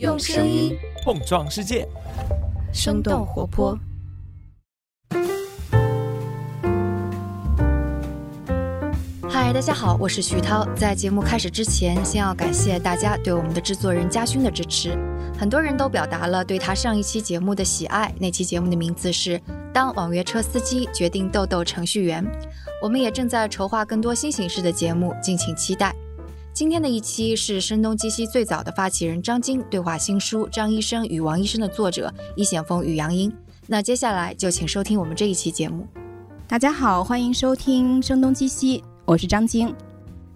[0.00, 1.86] 用声音碰撞世界，
[2.72, 3.78] 生动活泼。
[9.30, 10.66] 嗨，大家好，我是徐涛。
[10.74, 14.98] 在节目开始之前，先要感谢大家对我们的制作人嘉勋的支持。
[15.38, 18.12] 很多人都表达了对他上一期节目的喜爱。
[18.18, 19.38] 那期节目的名字是
[19.72, 22.24] 《当网约车司机决定豆豆程序员》。
[22.82, 25.94] 我们也正在筹划更多新形式的节目，敬请期待。
[26.54, 33.32] 今天的一期是声东击西最早的发起人张晶对话新书《张医生与王医生》的作者易险峰与杨英。
[33.66, 35.84] 那接下来就请收听我们这一期节目。
[36.46, 38.84] 大家好，欢迎收听声东击西。
[39.04, 39.74] 我是张晶，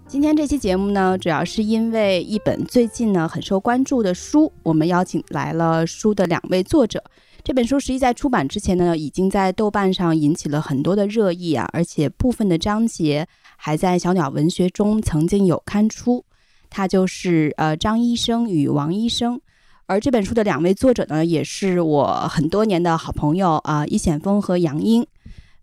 [0.09, 7.01] 今天这期节目呢，主要是因为一本最近呢很受关注的书，我们邀请来了书的两位作者。
[7.45, 13.25] 这本书实际在出版之前呢，已经在豆瓣上引起了很多的热议啊，而且部分的章节
[13.61, 16.23] 还在小鸟文学中曾经有刊出。
[16.71, 19.41] 它就是呃张医生与王医生，
[19.87, 25.05] 而这本书的两位作者呢，也是我很多年的好朋友啊，易险峰和杨英。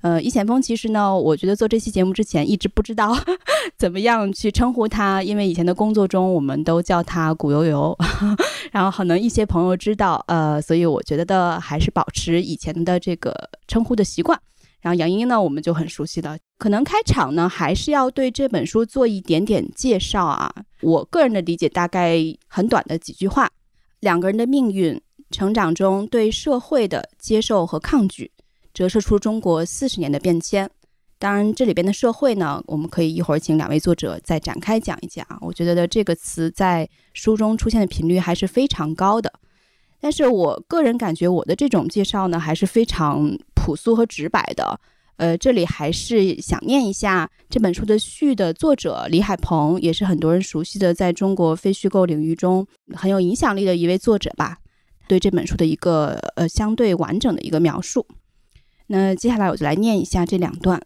[0.03, 3.17] 呃，易险峰其实呢，我觉得做这期节目之前一直不知道
[3.79, 7.97] 怎么样去称呼他，因为以前的工作中我们都叫他古悠悠，
[8.71, 14.39] 然后可能一些朋友知道，呃，所以我觉得还是保持以前的这个称呼的习惯。
[14.87, 16.39] 然后杨英呢，我们就很熟悉了。
[16.59, 20.55] 可能开场呢，还是要对这本书做一点点介绍啊。
[20.81, 23.51] 我个人的理解大概很短的几句话：
[23.99, 28.31] 两个人的命运，成长中对社会的接受和抗拒。
[28.73, 30.71] 折射出中国四十年的变迁。
[31.19, 35.27] 当然，这里边的社会呢，我们可以一会儿请两位作者再展开讲一讲。
[35.41, 39.33] 我觉得的这个词在书中出现的频率还是非常高的。
[39.99, 44.79] 但是我个人感觉，我的这种介绍呢，还是非常朴素和直白的。
[45.17, 54.59] 呃，这里还是想念一下这本书的序的作者李海鹏，也是很多人熟悉的，在中国非虚构领域中很有影响力的一位作者吧。
[55.09, 58.07] 对这本书的一个呃相对完整的一个描述。
[58.89, 60.81] 那接下来我就来念一下这两段。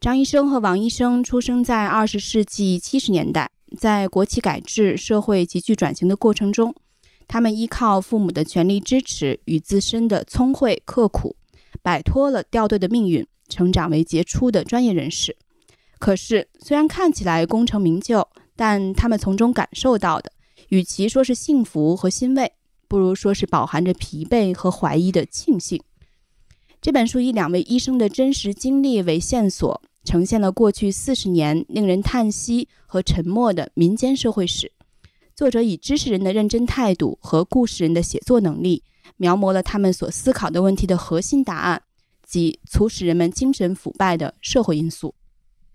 [0.00, 6.74] 张医生和王医生出生在二十世纪七十年代，在国企改制、社会急剧转型的过程中，
[7.28, 11.36] 他们依靠父母的全力支持与自身的聪慧刻苦，
[11.82, 15.36] 摆脱了掉队的命运，成长为杰出的专业人士。
[15.98, 20.32] 可是，虽然看起来功成名就，但他们从中感受到的，
[20.68, 22.52] 与其说是幸福和欣慰，
[22.88, 25.82] 不如说是饱含着疲惫和怀疑的庆幸。
[26.82, 34.70] 这本书以两位医生的真实经历为线索，呈现了过去四十年令人叹息和沉默的民间社会史。
[35.34, 38.82] 作者以知识人的认真态度和故事人的写作能力，
[39.16, 41.82] 描摹了他们所思考的问题的核心答案，
[42.26, 45.14] 即促使人们精神腐败的社会因素。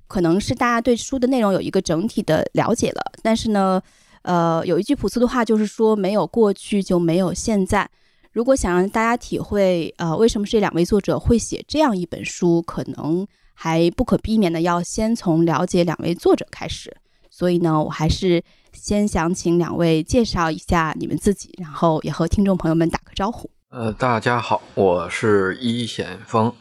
[0.08, 3.80] 可能是大家对书的内容有一个整体的了解了，但是呢，
[4.24, 7.88] 呃，有一句朴素的话，就是说没有过去就没有现在。
[8.32, 16.96] 如果想让大家体会，呃，为什么这两位作者会写这样一本书，可能还不可避免的要先从了解两位作者开始。
[17.30, 18.44] 所以呢，我还是
[18.74, 23.50] 先想请两位介绍一下你们自己，然后也和听众朋友们打个招呼。
[23.70, 26.54] 呃，大家好，我是易险峰。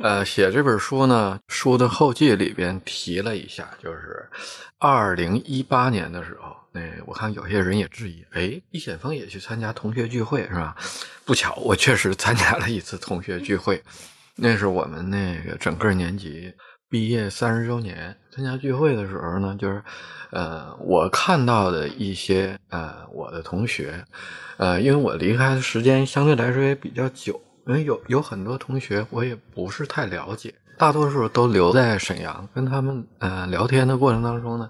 [0.00, 4.28] 呃，写这本书呢，书的后记里边提了一下，就是
[4.78, 6.56] 二零一八年的时候。
[6.74, 10.74] 那我看有些人也质疑，哎，易险峰也去参加同学聚会是吧？
[11.24, 13.82] 不巧，我确实参加了一次同学聚会，
[14.36, 16.50] 那是我们那个整个年级
[16.92, 19.82] 毕业三十周年参加聚会的时候呢，就是
[20.28, 24.04] 呃，我看到的一些呃我的同学，
[24.58, 34.68] 呃，因为我离开的时间相对来说也比较久，因为有有很多同学我也不是太了解，大多数都留在沈阳，跟他们呃聊天的过程当中呢。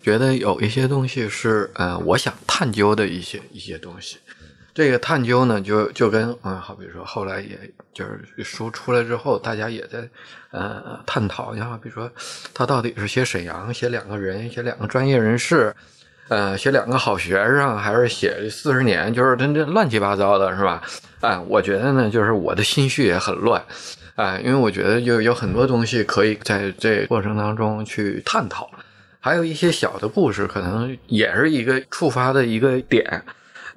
[0.00, 4.18] 觉得有一些东西是，呃，我想探究的一些一些东西。
[4.74, 7.56] 这个探究呢，就就跟，嗯，好比说，后来也
[7.92, 10.08] 就是书出来之后，大家也在，
[10.50, 12.10] 呃，探讨，你好比如说，
[12.52, 15.72] 他到底是写沈阳，写两个人，写两个专业人士，
[16.26, 20.82] 呃，写两个好学生，还是写四十年，就是真这乱七八糟的，是吧？
[21.20, 23.64] 啊，我觉得呢，就是我的心绪也很乱，
[24.16, 28.68] 啊，因为我觉得有有很多东西可以在这过程当中去探讨。
[29.20, 33.22] 还有一些小的故事，可能也是一个触发的一个点。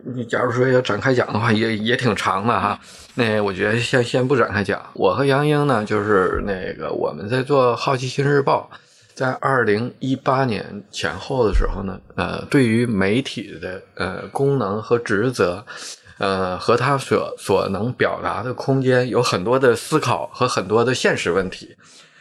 [0.04, 2.80] 你假如说要展开讲的话，也也挺长的哈。
[3.16, 4.82] 那我觉得先先不展开讲。
[4.94, 8.70] 我和杨英呢，就是那个我们在做《好奇心日报》，
[9.14, 15.66] 在二零一八年前后的时候呢，呃，对于媒体的呃功能和职责，
[16.20, 21.76] 呃，和他所所能表达的空间，有很多的思考和很多的现实问题。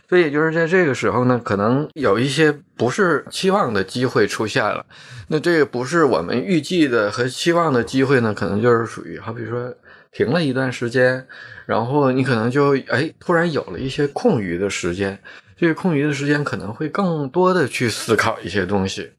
[0.08, 4.86] 所以就是在这个时候呢，可能有一些不是期望的机会出现了。
[5.28, 9.74] 那这个不是我们预计的和期望的机会呢，可能就是属于好比说
[10.12, 11.26] 停了一段时间，
[11.66, 15.18] 然后你可能就哎突然有了一些空余的时间，
[15.56, 19.10] 这个空余的时间可能会更多的去思考一些东西，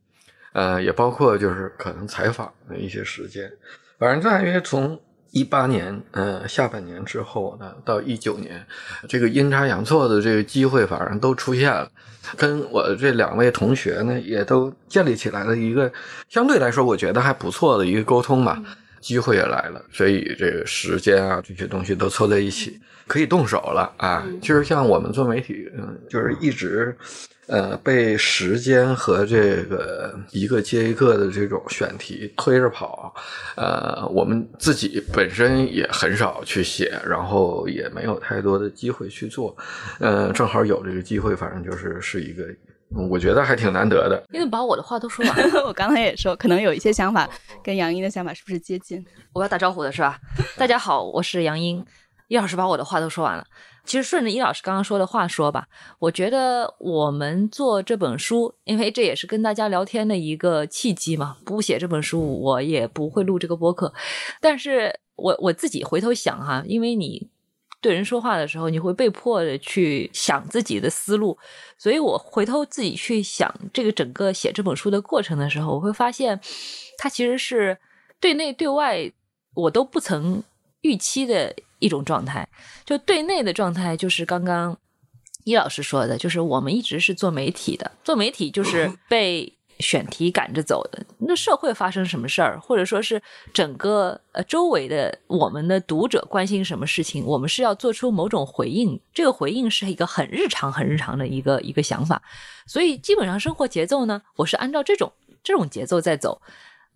[0.53, 3.51] 呃，也包括就是可能采访的一些时间。
[3.99, 4.99] 反正大约从。
[5.31, 8.65] 一八年，呃，下半年之后呢，到一九年，
[9.07, 11.89] 这个阴差阳错的这个机会，反正都出现了。
[12.35, 15.91] 跟我这两位同学呢，也都建立起来了一个
[16.29, 18.61] 相对来说，我觉得还不错的一个沟通吧。
[18.99, 24.25] 机会也来了，所以这个时间啊，这些东西都凑在一起，可以动手了啊。
[24.41, 26.97] 其实像我们做媒体，嗯，就是一直。
[27.47, 33.13] 呃，被时间和这个一个接一个的这种选题推着跑，
[33.55, 39.55] 呃，我们自己本身也很少去写，然后也没有太多的机会去做，
[39.99, 42.43] 呃，正好有这个机会，反正就是是一个，
[43.09, 44.21] 我觉得还挺难得的。
[44.29, 45.63] 你怎么把我的话都说完了？
[45.67, 47.29] 我刚才也说，可能有一些想法
[47.63, 49.05] 跟杨英的想法是不是接近？
[49.33, 50.19] 我要打招呼的是吧？
[50.57, 51.85] 大家好，我是杨英。
[52.27, 53.45] 叶老师把我的话都说完了。
[53.85, 55.65] 其实顺着易老师刚刚说的话说吧，
[55.99, 61.37] 我觉得我们做这本书，因为这也是跟大家聊天的一个契机嘛。
[61.45, 63.93] 不写这本书，我也不会录这个播客。
[64.41, 67.29] 但是我我自己回头想哈，因为你
[67.79, 71.37] 对人说话的时候，你会被迫的去想自己的思路，
[71.77, 76.37] 所以我回头自己去想这个整个写这本书的过程的时候，我会发现，
[76.97, 77.77] 它其实是
[78.19, 79.09] 对内对外
[79.53, 80.43] 我都不曾
[80.81, 81.55] 预期的。
[81.79, 82.47] 一种状态，
[82.85, 84.77] 就对内的状态，就是刚刚
[85.43, 91.05] 伊老师说的，就是我们一直是做媒体的，做媒体就是 被选题赶着走的。
[91.19, 93.21] 那社会发生什么事儿，或者说是
[93.53, 98.99] 整个呃周围的我们的读者关心什么事情，我们是要做出某种回应。
[99.13, 102.21] 这个回应是一个很日常、很日常的一个一个想法。
[102.65, 105.13] 所以基本上生活节奏呢，我是按照这种
[105.43, 106.41] 这种节奏在走。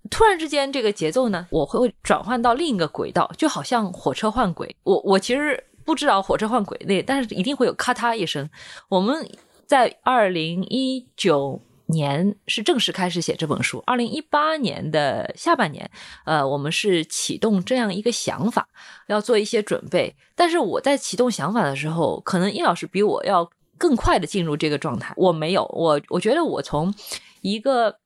[0.10, 4.76] 突然之间，这个节奏呢，我会转换到另一个轨道，就好像火车换轨。
[4.84, 8.50] 我我其实不知道火车换轨那，但是一定会有咔嗒一声。
[8.90, 9.30] 我们
[9.66, 15.90] 在二零一九年是正式开始写这本书，二零一八年的下半年，
[16.26, 18.68] 呃，我们是启动这样一个想法，
[19.08, 20.14] 要做一些准备。
[20.36, 25.14] 但是我在启动想法的时候，可能易老师比我要更快的进入这个状态。
[25.16, 26.94] 我没有，我我觉得我从
[27.42, 28.01] 一个。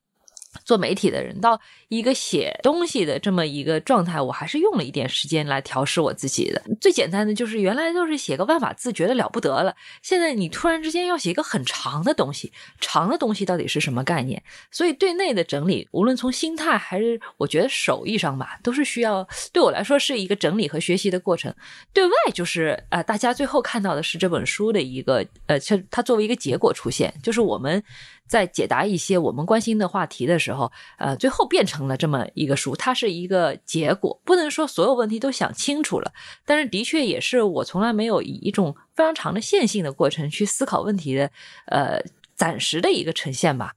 [0.66, 1.58] 做媒体的人到
[1.88, 6.60] 一个写东西的这么一个状态，我还是用了一点时间来调试我自己的。
[6.80, 9.74] 最简单的就是原来都是写个万法字，觉得了不得了。
[10.02, 14.42] 现在你突然之间要写一个很长的东西，长的东西到底是什么概念？
[14.72, 21.54] 所以对内的整理，无论从心态还是我觉得手艺上吧，都是需要对我来说是一个整理和学习的过程。
[21.92, 25.56] 对外就是呃，大家最后看到的是这本书的一个呃，
[25.92, 27.80] 它作为一个结果出现，就是我们。
[28.26, 36.12] 在解答一些我们关心的话题的时候，呃，最后变成了这么一个书，它是一个结果，不能说所有问题都想清楚了，
[36.44, 41.30] 但是的确也是我从来没有以一种非常长的线性的过程去思考问题的，
[41.66, 42.02] 呃，
[42.34, 43.72] 暂时的一个呈现吧。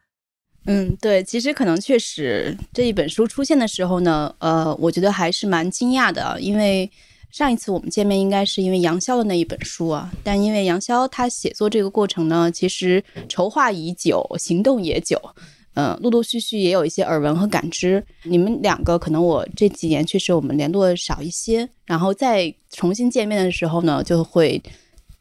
[0.65, 6.89] 嗯，对，其实可能确实这一本书出现的时候呢，呃，我觉得还是蛮惊讶的，因为。
[7.31, 15.21] 上一次我们见面应该是因为杨潇的那一本书啊，但因为杨潇他写作这个过程呢，其实筹划已久，行动也久，
[15.75, 18.03] 嗯，陆陆续续也有一些耳闻和感知。
[18.23, 24.61] 你们两个可能我这几年确实我们联络少一些，然后再重新见面的时候呢，就会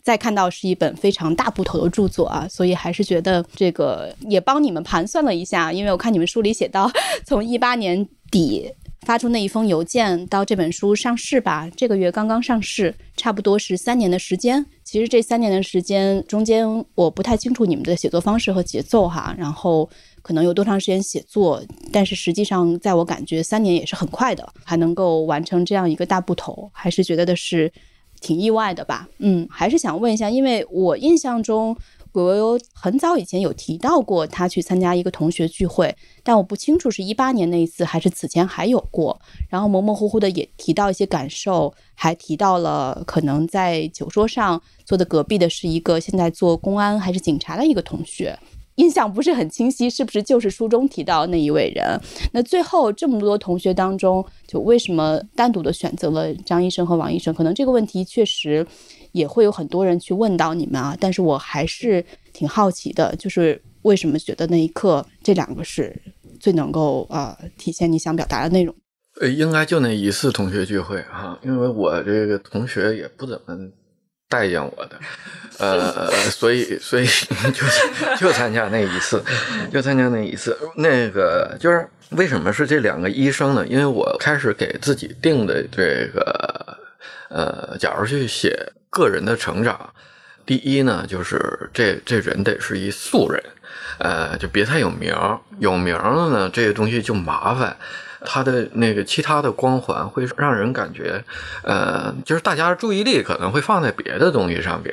[0.03, 6.91] 再看到是一本非常大部头的著作啊，所以还是觉得这个也帮你们盘算了一下，因为我看你们书里写到
[7.27, 8.73] 从一八年底。
[9.09, 14.63] 发出那一封邮件到这本书上市吧，这个月刚刚上市，差不多是三年的时间。
[14.85, 19.89] 其实这三年的时间中间，我不太清楚你们的写作方式和节奏哈，然后
[20.21, 27.73] 可能有多长时间写作，但是实际上在我感觉三年也是很快的，还能够完成这样一个大部头，还是觉得的是
[28.21, 29.09] 挺意外的吧。
[29.21, 31.75] 嗯，还是想问一下，因为我印象中。
[32.19, 35.95] 鬼悠悠很早以前有提到过他去参加一个同学聚会，
[36.25, 39.21] 但我不清楚是一八年那一次还是此前还有过。
[39.49, 48.37] 然后模模糊糊的也提到一些感受，还提到了可能在酒桌上坐的隔壁的是一个现在做公安还是警察的一个同学，
[48.75, 52.01] 印象不是很清晰，是不是就是书中提到那一位人？
[52.33, 57.33] 那最后这么多同学当中，就为什么单独的选择了张医生和王医生？
[57.33, 58.67] 可能这个问题确实。
[59.13, 65.95] 也会有很多人去问到你们啊，但是我还是挺好奇的，就是为什么觉得那一刻这两个是
[66.41, 68.75] 最能够呃体现你想表达的内容？
[69.21, 73.57] 呃，应该就那一次同学聚会哈，因为我这个同学也不怎么
[74.29, 75.01] 待见我的，
[75.59, 77.07] 呃，所以所以
[77.53, 77.65] 就
[78.21, 79.21] 就参加那一次，
[79.73, 80.57] 就参加那一次。
[80.77, 83.67] 那个就是为什么是这两个医生呢？
[83.67, 86.79] 因为我开始给自己定的这个，
[87.31, 88.57] 呃，假如去写
[88.91, 89.93] 个人的成长，
[90.47, 93.43] 第一呢，就是这这人得是一素人，
[93.99, 97.77] 呃，就别太有名儿，有名儿了呢，这个东西就麻烦。
[98.27, 101.23] 他的那个其他的光环会让人感觉，
[101.63, 104.93] 呃，就是大家注意力可能会放在别的东西上边，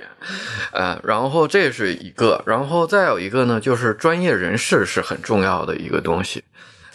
[0.72, 6.44] 呃，然后这是一个，然后再有一个呢，就是专业人士是很重要的一个东西，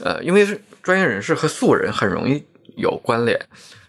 [0.05, 2.45] 呃，因为是专业人士和素人很容易
[2.77, 3.37] 有关联，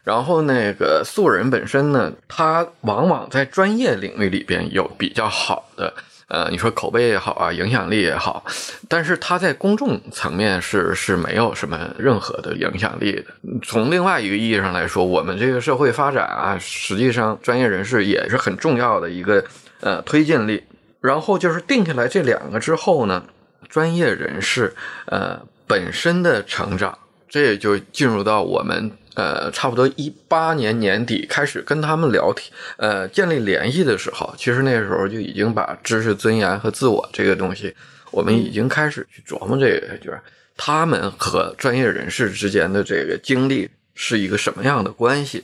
[0.03, 5.93] 然后那个素人本身呢，他往往在专业领域里边有比较好的。
[6.27, 8.46] 呃，你说口碑也好啊，影响力也好，
[8.88, 13.25] 但是他在公众层面是是没有什么任何的影响力的。
[13.62, 19.43] 从另外一个意义上来说，我们这个社会发展啊，实际上专业人士也是很重要的一个
[19.81, 20.63] 呃推进力。
[21.01, 23.22] 然后就是定下来这两个之后呢，
[23.67, 24.74] 专业人士
[25.08, 28.89] 呃本身的成长，这也就进入到我们。
[29.13, 37.75] 呃，差不多一八年年底开始跟他们聊天，呃，建立联系的时候，其实那时候就已经把知识尊严和自我这个东西，
[38.12, 40.18] 我们已经开始去琢磨这个，就是
[40.56, 45.44] 他们和专业人士之间的这个经历是一个什么样的关系。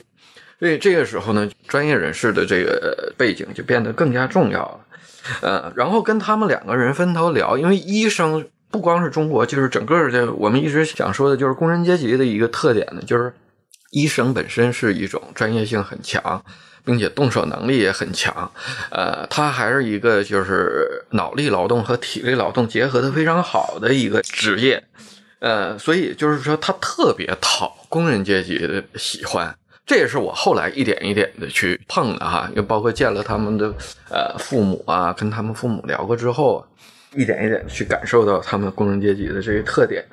[0.58, 4.80] 所以这个时候呢，专业人士的这个背景就变得更加重要了。
[5.42, 13.30] 呃，然后跟他们两个人分头聊，因为医生不光是中国，就是整个的我们一直想说的，就是工人阶级的一个特点呢，就是。
[13.90, 16.44] 医生本身是一种专业性很强，
[16.84, 18.50] 并且动手能力也很强，
[18.90, 24.82] 呃，他还是一个就是脑力劳动和体力劳动结合的非常好的一个职业，
[25.38, 33.72] 呃，所以就是说他特别讨工人阶级的喜欢，这也是我后来一点一点的去碰的哈，又包括见了他们的
[34.10, 36.66] 呃父母啊，跟他们父母聊过之后，
[37.14, 40.04] 一点一点去感受到他们工人阶级的这些特点。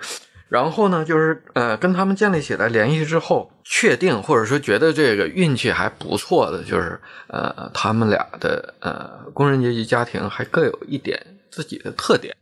[0.55, 6.97] 然后呢，就是呃，跟他们建立起来联系之后，确定或者说觉得这个运气还不错的，就是
[7.27, 11.21] 呃，他们俩的呃工人阶级家庭还各有一点
[11.51, 12.33] 自己的特点，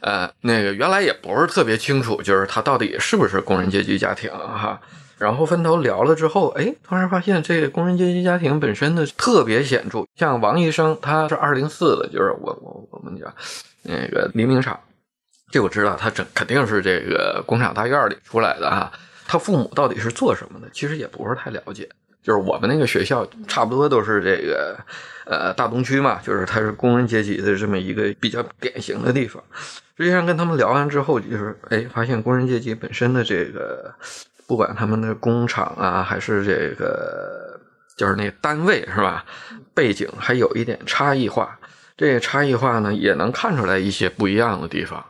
[0.00, 4.80] 呃，那个原来也不是特别清楚，就是他到底是不是工人阶级家庭哈。
[5.18, 13.34] 然后分头聊了之后，哎，突然发现这个工人阶级家庭本身的特别显著，像王医生他是二零四的，就是我我我们讲
[13.82, 14.78] 那个黎明厂。
[15.50, 18.90] 这我知道，他整肯定是这个工厂大院里出来的哈。
[19.26, 20.68] 他父母到底是做什么的？
[20.72, 21.88] 其实也不是太了解。
[22.22, 24.76] 就是我们那个学校差不多都是这个，
[25.24, 29.40] 呃，大东区嘛，就是他是工人阶级的这么一个比较典型的地方。
[29.96, 33.94] 实际上跟他们聊完之后，就是哎，发现工人阶级本身的这个，
[34.48, 37.60] 不管他们的工厂啊，还是这个
[37.96, 39.24] 就是那单位是吧，
[39.72, 41.56] 背景还有一点差异化。
[41.96, 45.04] 这个差异化呢，也能看出来一些不一样的地方。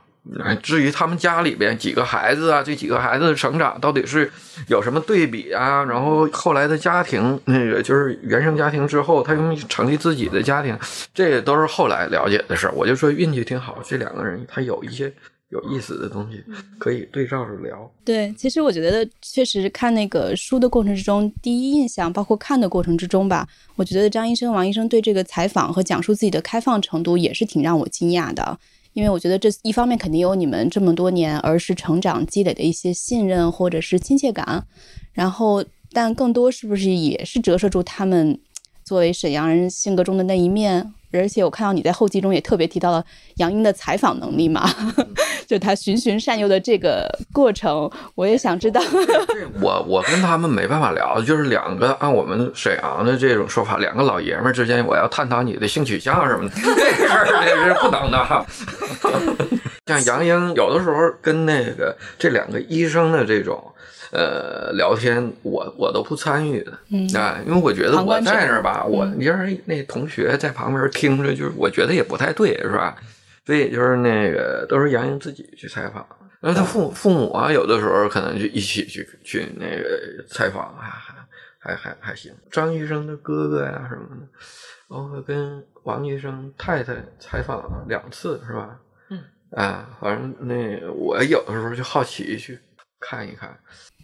[0.63, 4.31] 至于他们家里边几个孩子啊，这几个孩子的成长到底是
[4.69, 5.85] 有什么对比啊？
[5.85, 10.77] 然后后来的家庭，那个就是原生家庭之后，他又成立自己的家庭，
[11.15, 12.73] 这也都是后来了解的事儿。
[12.75, 15.13] 我就说运气挺好，这两个人他有一些
[15.51, 16.43] 有意思的东西
[16.77, 17.89] 可以对照着聊。
[18.05, 28.59] 对，其实我觉得确实看那个书的过程之中，第一印象包括看的过程之中吧，我觉得张医生、王医生对这个采访和讲述自己的开放程度也是挺让我惊讶的。
[28.97, 34.65] 因为我觉得这一方面肯定有你们这么多年儿时成长积累的一些信任或者是亲切感，
[35.13, 35.63] 然后
[35.93, 38.41] 但更多是不是也是折射出他们
[38.83, 40.95] 作为沈阳人性格中的那一面？
[41.13, 43.03] 而且我看到你在后记中也特别提到了
[43.37, 44.69] 杨英的采访能力嘛，
[45.47, 48.83] 就他循循善诱的这个过程，我也想知道。
[49.63, 57.25] 我我跟他们没办法聊，就是两个按我们沈阳的这种说法，两个老爷们之间，我要探讨你的性取向什么的，这事儿
[57.65, 58.45] 是不能的哈。
[59.87, 63.73] 像杨英有的时候跟那个这两个医生的这种。
[64.13, 66.71] 呃，聊天我我都不参与的
[67.19, 72.97] 啊，因为我觉得我在那儿吧，我你要是那同学在旁边听着，就是我觉得也不太对，是吧？
[73.45, 76.07] 所以就是那个都是杨英自己去采访，
[76.41, 80.89] 然后他父父母啊，有的时候可能就一起去去那个采访，还
[81.59, 82.33] 还还还行。
[82.51, 84.27] 张医生的哥哥呀什么的，
[84.89, 88.77] 包括跟王医生太太采访两次，是吧？
[89.09, 92.59] 嗯啊，反正那我有的时候就好奇去
[92.99, 93.57] 看一看。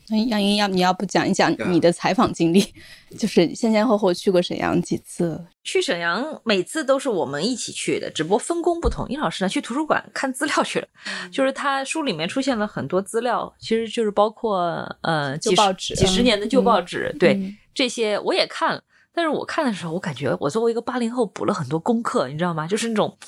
[0.08, 2.60] 那杨英，要你要不讲一讲你的采访经历？
[3.18, 5.44] 就是前前后后去过沈阳几次？
[5.64, 9.08] 去沈阳每次都是我们一起去的，只不过分工不同。
[9.08, 10.86] 殷老师呢，去图书馆看资料去了。
[11.32, 17.14] 就是他书里面出现了很多资料，其实就是包括呃，旧报纸、几十年的旧报纸。
[17.18, 18.82] 对这些我也看了，
[19.14, 22.66] 但是我看的时候，我感觉我作为一个八零后补了很多功课，你知道吗？
[22.66, 23.18] 就是那种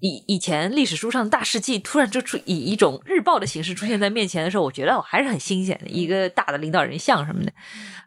[0.00, 7.52] 以以前历史书上的大事记，突然就出以一种日报的形式出现在面前的时候，我觉得我还是很新鲜的，一个大的领导人像什么的。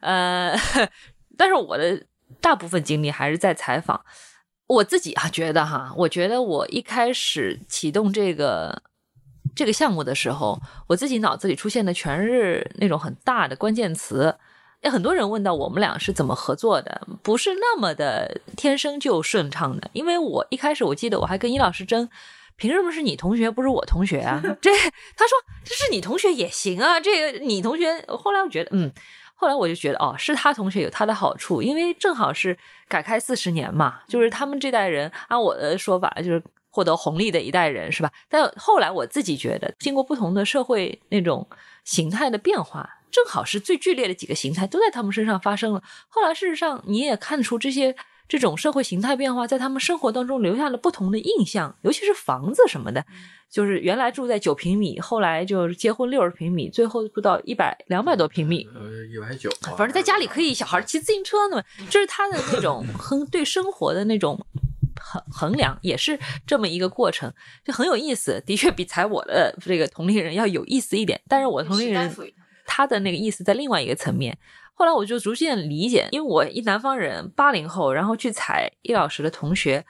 [0.02, 0.56] 呃，
[1.38, 2.06] 但是我的
[2.40, 4.06] 大部分精力还是在采访。
[4.68, 8.82] 我自己啊，觉得哈，我觉得我一开始启动这个
[9.54, 14.34] 这个项目的时候，我自己脑子里出现的全是那种很大的关键词。
[14.82, 19.90] 也很多人问到我们俩是怎么合作的，不是那么的天生就顺畅的。
[19.94, 22.10] 因为我一开始我记得我还跟尹老师争，
[22.56, 24.42] 凭什么是你同学不是我同学啊？
[24.62, 24.72] 这
[25.16, 28.04] 他说这是你同学也行啊，这个你同学。
[28.08, 28.92] 后来我觉得，嗯。
[29.34, 32.56] 后来我就觉得，哦，是他同学有他的好处，因为正好是
[32.88, 38.12] 改开四十年嘛，就是他们这代人，按我的说法，就是获得红利的一代人，是吧？
[38.30, 41.48] 但后来我自己觉得，经过不同的社会那种
[41.84, 45.84] 形态的变化，正好是最剧烈的几个形态都在他们身上发生了。
[46.08, 47.96] 后来事实上你也看出这些。
[48.30, 53.06] 这种社会形态变化在他们生活当中留下了不同的印象，尤其是房子什么的，
[53.50, 64.40] 就是原来住在九平米，后来就结婚六十平米，最后住到一百两百多平米，呃，一百九，反正在家里可以小孩骑自行车呢，这是他的那种衡对生活的那种
[64.98, 67.34] 衡衡量，也是这么一个过程，
[67.66, 72.10] 就很有意思，的确比踩我的这个同龄人要有意思一点，但是我同龄人
[72.74, 74.38] 他的那个意思在另外一个层面。
[74.74, 79.86] 后来我就逐渐理解，因为我一南方人，八零后，然后去采易老师的同学，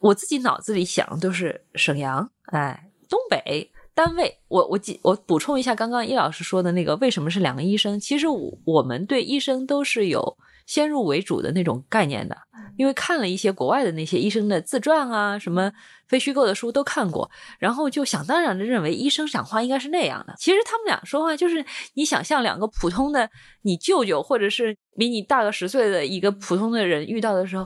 [0.00, 4.36] 我自己脑子里想都是沈阳，哎，东北单位。
[4.48, 8.00] 我我记我补充一下，刚刚易老师说的那个为什么是两个医生？
[8.00, 10.36] 其实我我们对医生都是有。
[10.66, 12.36] 先入为主的那种概念的，
[12.76, 15.72] 因为看了一些国外的那些医生的自传啊，什么
[16.08, 20.34] 非虚构的书都看过，然后就想当然的认为医生讲话应该是那样的。
[20.38, 23.30] 其实他们俩说话就是你想象两个普通的
[23.62, 27.64] 你舅舅或者是比你大个十岁的一个普通的人遇到的时候，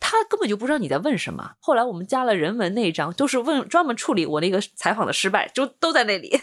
[0.00, 1.52] 他根本就不知道你在问什么。
[1.60, 6.38] 后来我们加了人文那一章，都是问专门处理我那个采访的失败，就都在那里。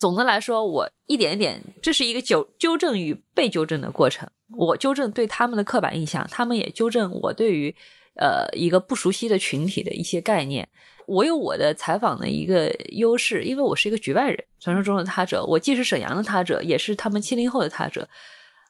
[0.00, 4.26] 总的来说，我一点一点，这是一个纠纠正与被纠正的过程。
[4.56, 7.72] 我纠正对他们的刻板印象，他们也纠正我对于
[8.14, 10.66] 呃一个不熟悉的群体的一些概念。
[11.06, 15.44] 我有我的采访的一个优势，因为我是一个局外人，传说中的他者。
[15.44, 18.08] 我既是沈阳的他者，也是他们七零后的他者。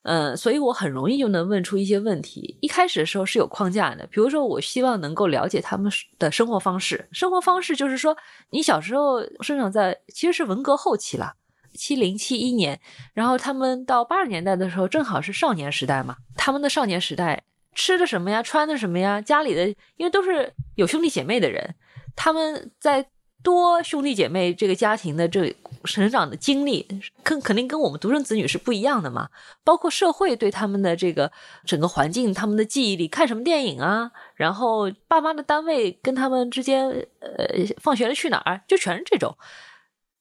[0.02, 2.56] 嗯，所以我很容易就能问出一些问题。
[2.60, 7.08] 一开始的时候是有框架的，比如说我希望能够了解他们的生活方式。
[7.12, 8.16] 生活方式就是说，
[8.50, 11.34] 你小时候生长在其实是文革后期了，
[11.74, 12.80] 七零七一年，
[13.12, 16.16] 然后他们到八十年代的时候正好是少年时代嘛。
[16.36, 17.42] 他们的少年时代
[17.74, 21.74] 吃的什么呀，穿的什么呀，家里的因为都是有兄弟姐妹的人，
[22.16, 23.06] 他们在。
[23.42, 25.50] 多兄弟姐妹这个家庭的这
[25.84, 26.86] 成长的经历，
[27.24, 29.28] 肯肯定跟我们独生子女是不一样的嘛。
[29.64, 31.30] 包括社会对他们的这个
[31.64, 36.88] 整个环境，他们的记忆力看什么电影啊，然后爸妈的单位跟他们之间，
[37.20, 37.46] 呃，
[37.80, 39.36] 放学了去哪儿，就全是这种。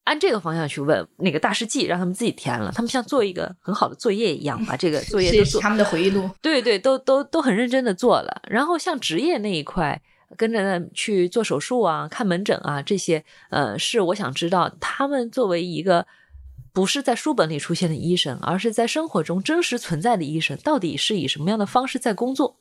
[0.06, 5.62] 按这个方向去问那个大事记，让他们自己填了，他们像做一个很好的作业一样，把这个作业都做。
[5.62, 6.30] 他们的回忆录。
[6.42, 8.42] 对对，都都都很认真的做了。
[8.50, 10.02] 然后像职业那一块。
[10.38, 16.06] 跟着去做手术啊，看门诊啊，这些，呃，是我想知道他们作为一个
[16.72, 22.60] 不是在书本里出现的医生，而是在生活中真实存在的医生，到底是以什么样的方式在工作，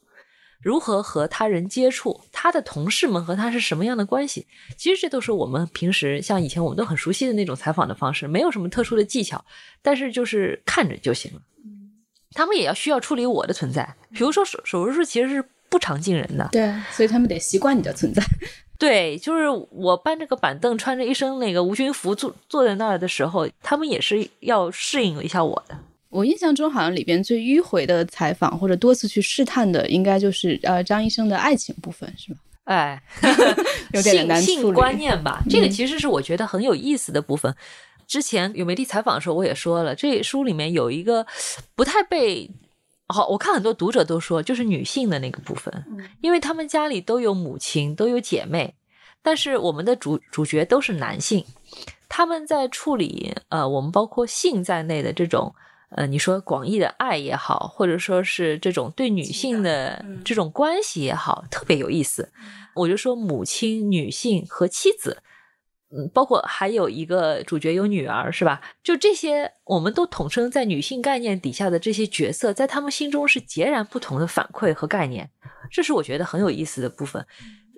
[0.61, 4.47] 如何和他人接触，他的同事们和他是什么样的关系？
[4.77, 9.45] 其实这都是我们平时像以前我们都很熟悉的那种采访的方式，没有什么特殊的技巧，
[9.83, 11.43] 但是就是看着就行了。
[12.33, 15.45] 他们也要需要处理我的存在，比如说手手术室其实是。
[15.69, 18.23] 不常见人的，对，所以他们得习惯你的存在。
[18.79, 25.77] 对，就是我搬着个板凳，穿着一身那个无菌服坐坐在那儿的时候，他们也是要适应一下我的。
[26.11, 32.39] 我印象中，好像里边最迂回的采访或者多次去试探的，应该就是呃张医生的爱情部分，是吧？
[32.65, 33.03] 哎，
[33.93, 35.43] 有点难性观念吧？
[35.51, 37.53] 这个其实是我觉得很有意思的部分。
[38.07, 41.27] 之前有媒体采访的时候，我也说了，这书里面有一个
[41.75, 42.49] 不太被。
[43.09, 45.85] 好，我看很多读者都说，就是女性的那个部分，
[46.21, 48.75] 因为他们家里都有母亲，都有姐妹，
[49.23, 51.45] 但是我们的主主角都是男性，
[52.09, 55.55] 他们在处理呃，我们包括性在内的这种
[55.91, 62.31] 呃，你说广义的爱也好，或者说是这种对女性的这种关系也好，特别有意思。
[62.75, 65.23] 我就说母亲、女性和妻子。
[65.91, 68.61] 嗯，包括还有一个主角有女儿，是吧？
[68.83, 75.31] 就这些，我们都统称在女性概念底下的这些角色，在他们心中是截然不同的反馈和概念，
[75.71, 77.25] 这是我觉得很有意思的部分。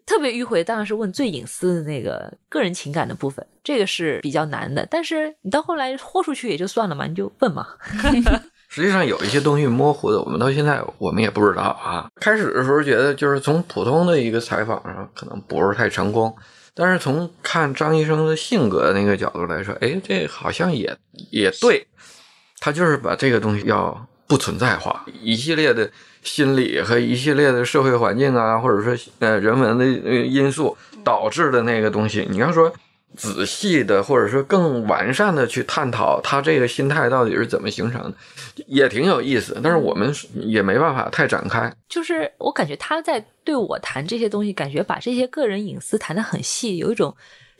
[0.06, 4.84] 特别迂回，当然是问最隐私的那个个人情感的部分，这个是比较难的。
[4.90, 7.68] 但是你到后来豁出去也就算了嘛，你就问嘛。
[8.68, 12.08] 实际上有一些东西模糊的，我们到现在我们也不知道啊。
[12.16, 16.34] 开始的时候觉得就是从普通的一个采访上可能不是太成功，
[16.74, 20.96] 但是从看张医生的性格那个角度来说，哎，这好像也
[21.30, 21.86] 也对，
[22.58, 25.90] 他就是把这个东西要不存在化，一系列的
[26.22, 32.72] 心理和一系列的社会环境啊，或者说呃人文的因素导致的那个东西，你要说。
[33.16, 38.14] 仔细的，或者说更完善的去探讨他这个心态到底是怎么形成的，
[38.66, 39.60] 也挺有意思。
[39.62, 41.70] 但是我们也没办法太展开。
[41.88, 47.14] 就是我感觉他在对我谈这些东西，感觉把这些个人隐私谈得很细，有一种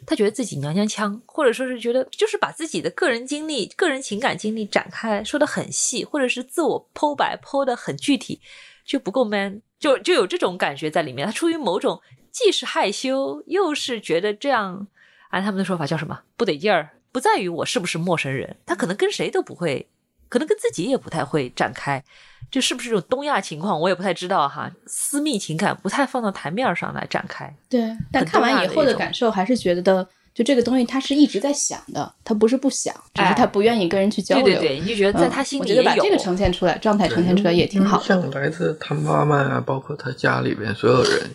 [0.07, 8.41] 他觉得自己娘娘腔，或者说是觉得就是把自己的个人经历、个人情感经历展开说的很细，或者是自我剖白剖的很具体，
[8.87, 11.27] 就不够 man，就就有这种感觉在里面。
[11.27, 14.87] 他出于某种既是害羞，又是觉得这样。
[15.31, 16.21] 按他们的说法叫什么？
[16.37, 19.89] 不得劲儿，不在于我是不是陌生人，他可能跟谁都不会，
[20.29, 22.03] 可能跟自己也不太会展开，
[22.51, 24.71] 这是不是这种东亚情况，我也不太知道哈。
[24.87, 27.53] 私密情感不太放到台面上来展开。
[27.69, 34.45] 对，但看完以后的感受还是觉得，就这个东西他是一直在想的，他不是不想，只是他不愿意跟人去交流。
[34.45, 35.63] 对对对，你就觉得在他心里。
[35.63, 38.01] 我觉得把这个呈现出来，状态呈现出来也挺好。
[38.01, 41.31] 像来自他妈妈啊，包括他家里边所有人，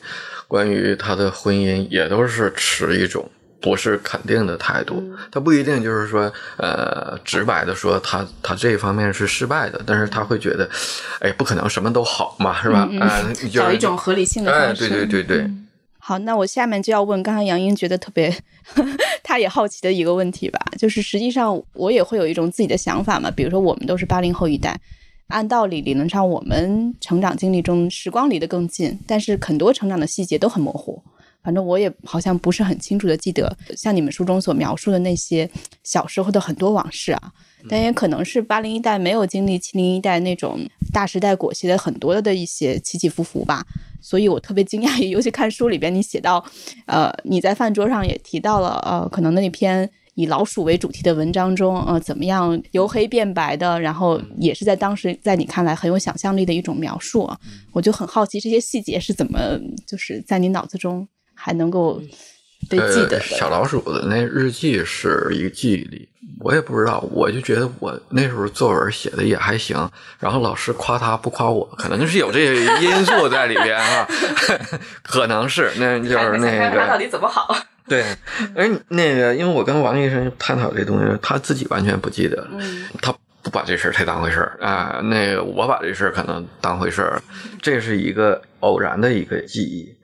[0.47, 3.29] 关于他的婚姻也都是持一种。
[3.65, 10.69] 不是肯定的态度，他不一定就是说，呃，直白的说他他这一方面是失败的，但是他会觉得，
[11.19, 12.87] 哎，不可能什么都好嘛，是吧？
[13.01, 14.87] 啊，找一种合理性的方式。
[14.87, 15.51] 对对对对。
[15.97, 18.31] 好，那我下面就要问刚刚杨英觉得特别，
[19.23, 24.79] 他也好奇的一个问题吧，就是实际上我也会有一种自己的想法嘛，比如说我们都是八零后一代，
[25.29, 31.01] 按道理理论上我们成长经历中时光离得更近，但是很多成长的细节都很模糊。
[31.45, 35.47] 反正我也好像不是很清楚的记得，像你们书中所描述的那些
[35.83, 37.31] 小时候的很多往事啊，
[37.69, 40.59] 但也可能是八零一代没有经历七零一代那种
[40.91, 43.63] 大时代裹挟的很多的一些起起伏伏吧，
[44.01, 46.43] 所以我特别惊讶于， 尤其看书里边你写到，
[46.87, 57.37] 呃，你在饭桌上也提到了，呃，可能那篇以老鼠为主题的文章中，呃，怎么样由黑变白的，然后也是在当时在你看来很有想象力的一种描述啊，
[57.71, 59.39] 我就很好奇这些细节是怎么
[59.85, 61.07] 就是在你脑子中。
[61.45, 62.01] 还能够
[62.67, 63.19] 被记得。
[63.19, 69.77] 小老鼠的那日记是一个记忆力，我也不知道，我就觉得我那时候作文写的也还行，
[70.19, 74.07] 然后老师夸他不夸我，可能就是有这个因素在里边啊，
[75.05, 77.55] 可能是，那就是那个到底怎么好？
[77.87, 78.03] 对，
[78.55, 82.49] 而那个，因为我跟王医生探讨这东西，他自己完全不记得了，
[83.03, 84.99] 他不把这事儿太当回事儿啊。
[85.03, 87.21] 那个我把这事儿可能当回事儿，
[87.61, 89.95] 这是一个偶然的一个记忆。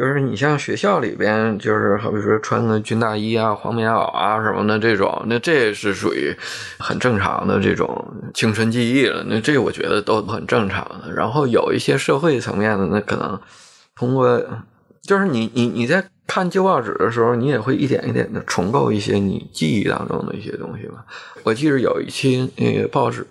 [0.00, 6.34] 就是你像学校里边，就是好比说穿个军大衣啊、黄棉袄啊什么的这种，那这是属于
[6.78, 9.22] 很正常的这种青春记忆了。
[9.28, 11.12] 那这我觉得都很正常的。
[11.12, 13.38] 然后有一些社会层面的，那可能
[13.94, 14.42] 通过，
[15.02, 21.04] 就是你你你在看旧报纸的时候，你也会一点一点的重构一些你记忆当中的一些东西吧。
[21.42, 23.26] 我记得有一期那个报纸。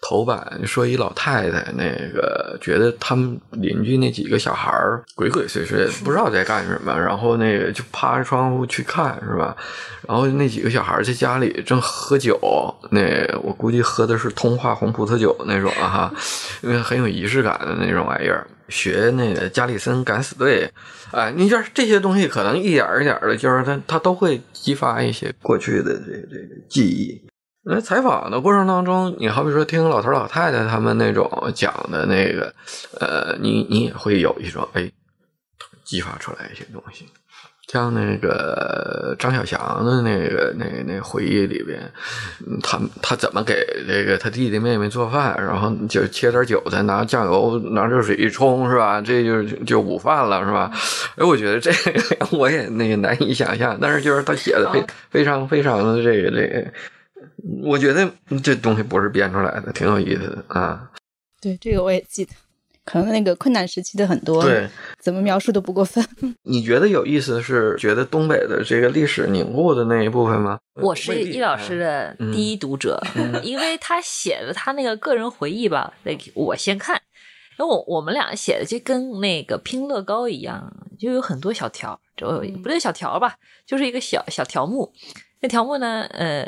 [0.00, 9.56] 头版说一老太太，那个觉得他们邻居那几个小孩儿鬼鬼祟祟，不知道在干什么，然后那个就趴着窗户去看，是吧？
[10.08, 12.38] 然后那几个小孩在家里正喝酒，
[12.90, 13.02] 那
[13.42, 16.12] 我估计喝的是通化红葡萄酒那种哈，
[16.62, 18.46] 因为很有仪式感的那种玩意儿。
[18.70, 20.70] 学那个加里森敢死队，
[21.10, 27.20] 哎，你就是这些东西，可能一点一点的，就是他他都会激发一些过去的这这个记忆。
[27.62, 32.52] 那采访的过程当中，你好比说听老头老太太他们那种讲的那个，
[32.98, 34.90] 呃，你你也会有一种哎，
[35.84, 37.06] 激发出来一些东西。
[37.68, 41.78] 像那个张小祥的那个那那回忆里边，
[42.62, 43.54] 他他怎么给
[43.86, 49.00] 这个他弟弟妹妹做饭，然后就切点韭菜，拿酱油拿热水一冲，是吧？
[49.00, 50.72] 这就就午饭了，是吧？
[51.16, 56.66] 哎，我觉得这个 我也那个难以想象，但是就是他写的非非常非常的这个这个。
[57.62, 58.10] 我觉得
[58.42, 60.90] 这东西不是编出来的，挺有意思的啊。
[61.40, 62.32] 对，这个我也记得，
[62.84, 66.04] 可能那个困难时期的很多，对，怎么描述都不过分。
[66.44, 70.58] 你觉得有意思的是，觉得东北的这个历史凝固的那一部分吗？
[70.74, 73.02] 我是易老师的第一读者，
[73.42, 77.00] 因为他写的他那个个人回忆吧，那我先看，
[77.58, 82.26] 因为我我们俩写的就跟那个拼乐高一样，就有很多小条，就
[82.62, 83.34] 不对小条吧，
[83.66, 84.92] 就是一个小小条目。
[85.40, 86.46] 那条目呢，呃。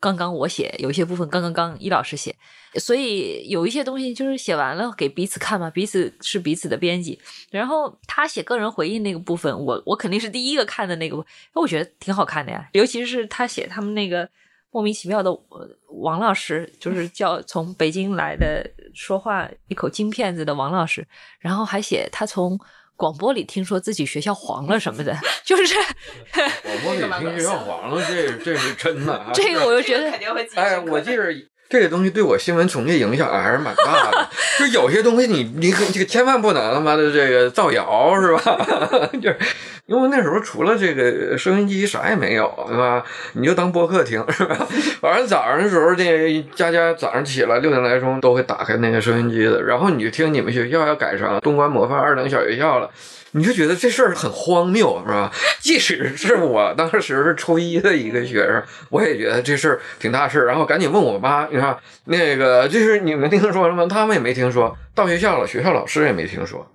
[0.00, 2.34] 刚刚我写有一些部分，刚刚刚易老师写，
[2.74, 7.18] 所以有一些东西就是写完了给彼此看嘛，彼此是彼此的编辑。
[7.50, 12.68] 然后他写个人回忆那个部分，我我肯定是第一个看的那个，我觉得挺好看的呀。
[12.72, 14.28] 尤其是他写他们那个
[14.70, 21.06] 莫名其妙的呃王老师，就是 叫从北京来的，说话一口京片子的王老师，
[21.38, 22.58] 然后还写他从
[22.96, 25.74] 广播里听说自己学校黄了什么的，就是
[26.62, 29.30] 广播里听学校黄了，这这是真的啊。
[29.34, 31.24] 这个我就觉得肯定会哎，我记着
[31.68, 34.28] 这个东西对我新闻从业影响还是蛮大的。
[34.58, 38.58] 就有些东西你你可这个千万不能他妈的这个造谣是吧？
[39.20, 39.38] 就是
[39.86, 43.04] 因为那时候除了这个收音机啥也没有，对吧？
[43.34, 44.66] 你就当播客听是吧？
[45.00, 52.90] 反正早上的时候，这家家早上起来六点来钟都会打开那个收音机的，然后你就听你们学校要改成东关模范二等小学校了。
[53.32, 55.30] 你就觉得这事儿很荒谬，是吧？
[55.60, 60.46] 即使是我当时是初一的一个学生，我也觉得这事儿挺大事儿。
[60.46, 63.86] 然后赶紧问我妈，你看那个，就是你们听说了吗？
[63.88, 64.74] 他们也没听说。
[64.94, 66.66] 到学校了，学校老师也没听说。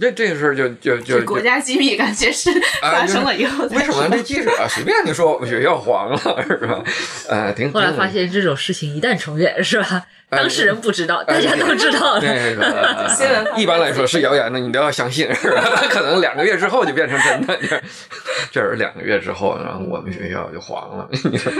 [0.00, 6.84] 这这个事儿就就就国家机密，感觉是发生了以后为什么这记者随便就说我们学校黄了，是吧？
[7.28, 10.06] 呃，挺后来发现这种事情一旦重演，是吧？
[10.30, 12.22] 哎当事人不知道，大家都知道了。
[13.56, 15.62] 一般来说是谣言的，你都要相信，是吧？
[15.88, 17.56] 可能两个月之后就变成真的。
[17.56, 17.82] 这
[18.52, 21.08] 这是两个月之后，然后我们学校就黄了。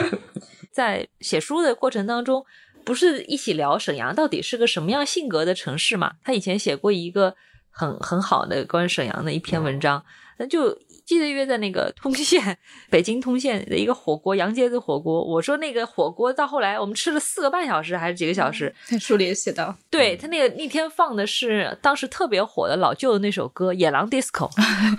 [0.71, 2.45] 在写书的过程当中，
[2.85, 6.13] 不是一起聊沈阳到底是个什么样性格的城市嘛？
[6.23, 7.35] 他以前写过一个
[7.79, 10.05] 很很好的关于沈阳的一篇文章，
[10.39, 12.59] 那就记得约在那个通县，
[12.91, 15.23] 北京通县的一个火锅杨街子火锅。
[15.25, 24.51] 我说那个火锅到后来我们吃了四个半小时还是几个小时，在书里也写到，对他那个那天放的是当时特别火的老舅的那首歌《野狼 DISCO》，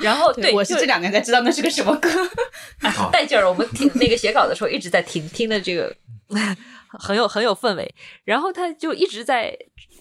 [0.03, 2.09] 然后对就我是这两年才知道那是个什么歌。
[2.91, 3.47] 好带劲儿。
[3.47, 5.93] 我们听那个写稿的时候一直在听，听的这个
[6.97, 7.95] 很有很有氛围。
[8.23, 9.55] 然后他就一直在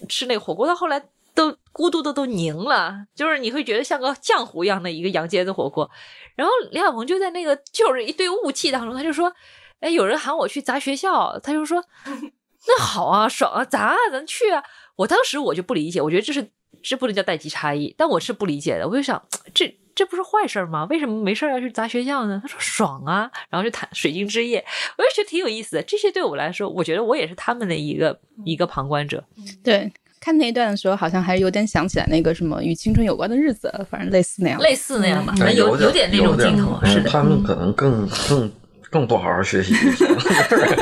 [0.07, 1.01] 吃那个火锅，到后来
[1.39, 5.89] 都咕嘟的都凝了，就是你会觉得像个浆糊一样的一个羊蝎子火锅。
[6.35, 9.33] 然后李小鹏就在那个就是一堆雾气当中，他就说
[9.79, 11.81] ：“哎，有人喊我去砸学校。”他就说：
[12.67, 14.61] “那好啊，爽啊，砸啊，咱去啊！”
[14.97, 16.51] 我当时我就不理解，我觉得这是
[16.83, 18.85] 这不能叫代际差异，但我是不理解的。
[18.85, 19.23] 我就想，
[19.53, 20.85] 这这不是坏事吗？
[20.89, 22.39] 为什么没事要去砸学校呢？
[22.41, 24.65] 他说爽啊，然后就谈水晶之夜，
[24.97, 25.83] 我就觉得挺有意思的。
[25.83, 29.23] 这些对我来说，我觉得我也是他们的一个一个旁观者。
[29.63, 29.89] 对，
[30.19, 34.59] 看那一段的时候，好像还有点想起来那个什么与青春有关的日子，反正类似那样。
[34.61, 37.09] 类似那样吧，哎有有点那种镜头，嗯是的。
[37.09, 38.51] 他们可能更更
[38.89, 39.73] 更不好好学习。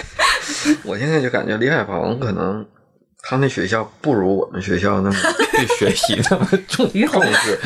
[0.83, 2.65] 我现在就感觉李海鹏可能
[3.21, 5.15] 他那学校不如我们学校那么
[5.51, 7.59] 对学习那么重 重视。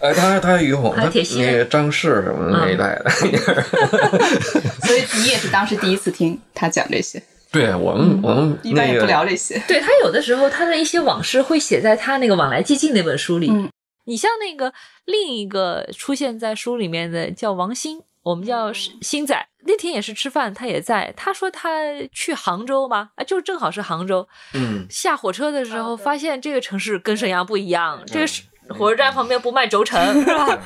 [0.00, 3.10] 哎，他他于洪，他那个张氏什么的那一代的。
[3.10, 7.20] 所以你也是当时第一次听他讲这些，
[7.56, 9.60] 对我们我们一般也不聊这些。
[9.66, 13.50] 对他有的时候他的一些往事会写在他那个《往来寂静》那本书里。
[13.50, 13.68] 嗯
[14.08, 14.72] 你像那个
[15.06, 21.12] 另一个出现在书里面的叫王鑫，我们叫鑫仔，那天也是吃饭，他也在。
[21.16, 21.68] 他说他
[22.12, 24.28] 去杭州嘛，啊，就正好是杭州。
[24.54, 30.62] 嗯，下火车的时候发现这个城市跟沈阳不一样，这个是火车站旁边不卖轴承是吧？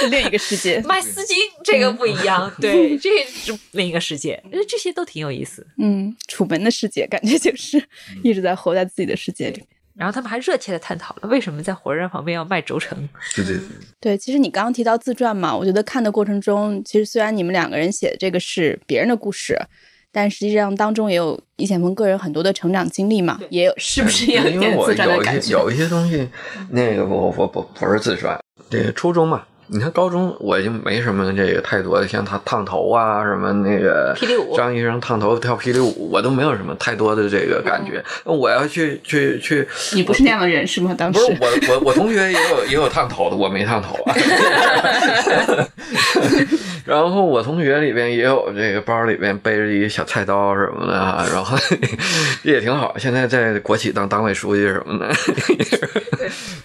[0.00, 0.80] 是另一个世界。
[0.82, 4.42] 卖丝巾这个不一样，对，这是另一个世界。
[4.50, 5.66] 呃这些都挺有意思。
[5.78, 7.82] 嗯，楚门的世界感觉就是
[8.22, 9.62] 一直在活在自己的世界里。
[9.94, 13.08] 然后他们还热切的探讨了为什么在火车站旁边要卖轴承。
[13.34, 13.66] 对对对，
[13.98, 19.58] 对，其实你刚刚提到自传嘛，我觉得看的过程中，其实虽然你们两个人写的这个是别人的故事，
[20.16, 25.40] 但实际上当中也有易显峰个人很多的成长经历嘛，也有是不是也有一因为我点自传的有一感觉？
[25.42, 26.26] 些 有一些东西，
[26.70, 29.42] 那个我我不不是自传，这个初中嘛。
[29.68, 38.02] 你看高中我就没什么这个太多的，像他烫头啊，什么那个霹雳舞张医生烫头跳霹雳舞，我都没有什么太多的这个感觉。
[38.24, 40.94] 我要去去去，你不是那样的人是吗？
[40.96, 44.14] 当时不时是我我我同学也有也有烫头的，我没烫头啊。
[46.86, 51.58] 然后我同学里边也有这个包里边背着一个小菜刀什么的啊，然后
[52.44, 52.96] 也挺好。
[52.96, 55.12] 现在在国企当党委书记什么的。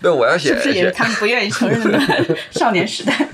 [0.01, 1.99] 对，我要写是不是也是他们不愿意承认的
[2.51, 3.27] 少年时代？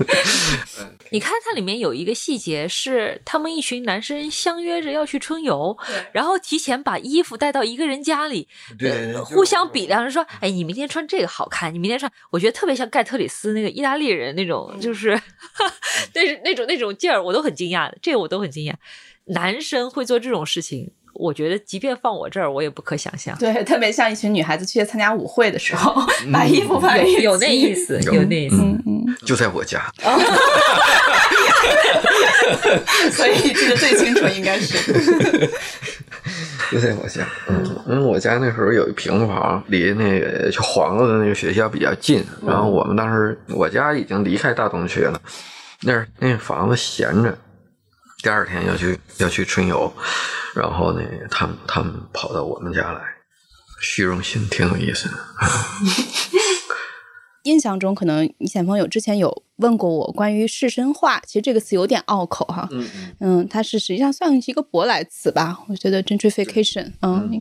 [1.10, 5.76] 你看它里面有一个细节是，他们一群男生相约着要去春游，
[6.12, 8.46] 然后提前把衣服带到一个人家里，
[8.78, 15.18] 对呃互相比量着说：“哎，你明天穿这个好看，你明天穿。”我觉得特别像盖特里斯那个意大利人那种，就是
[16.14, 18.74] 那是那种那种劲儿，我都很惊讶的，这个我都很惊讶。
[19.30, 23.36] 男生会做这种事情，我觉得即便放我这儿，我也不可想象。
[23.38, 26.00] 对，特别像一群女孩子去参加舞会的时候，
[26.32, 27.74] 把衣服放在有那意。
[27.74, 28.56] 思，有那意思。
[28.60, 29.82] 嗯嗯，就在我家，
[33.12, 34.78] 所以你记得最清楚应该是。
[36.70, 37.26] 就在我家。
[37.48, 42.22] 嗯，因为我家那时候有一平房，离那个就黄了的那个学校比较近。
[42.46, 45.20] 然后我们当时我家已经离开大东区了，
[45.82, 47.36] 那儿那房子闲着，
[48.22, 49.92] 第二天要去要去春游，
[50.58, 53.00] 然后呢，他们他们跑到我们家来，
[53.80, 55.14] 虚荣心挺有意思的。
[57.44, 62.68] 印象中，可能你前朋友之前有问过我关于士绅化，其实这个词有点拗口哈。
[62.72, 62.88] 嗯
[63.20, 66.92] 嗯，它是实际上算是一个舶来词吧，我觉得 gentrification。
[67.00, 67.40] 嗯，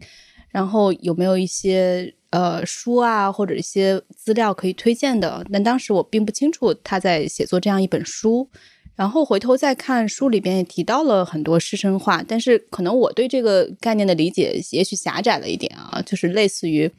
[0.49, 5.43] 然后有没有一些呃书啊或者一些资料可以推荐的？
[5.51, 8.49] 但当时我并不清楚他在写作这样一本书。
[8.97, 16.91] 然后回头再看书里边也提到了很多师生化，但是可能我对这个概念的理解也许狭窄了一点啊，就是类似于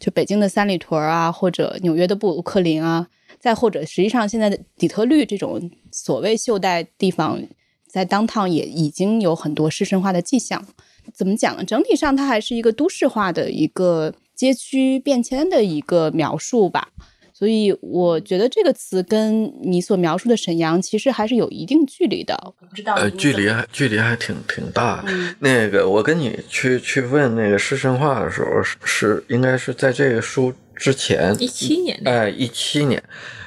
[0.00, 7.40] 就北京的三里屯啊，或者纽约的布鲁克林啊，再或者实际上现在的底特律这种所谓袖带地方，
[7.86, 10.66] 在当趟也已经有很多师生化的迹象。
[11.14, 11.64] 怎么讲呢？
[11.64, 16.88] 整体上它还是一个都市化的一个街区变迁的一个描述吧。
[17.36, 22.34] 所以我觉得这个词跟你所描述的沈阳其实还是有一定距离的。
[22.60, 25.12] 我不知道呃，距离还距离还挺挺大的。
[25.40, 33.02] 那个我跟你去去问那个师生化的时候，是是应该是在这个书之前，一七年，哎，一七年。
[33.02, 33.43] 呃，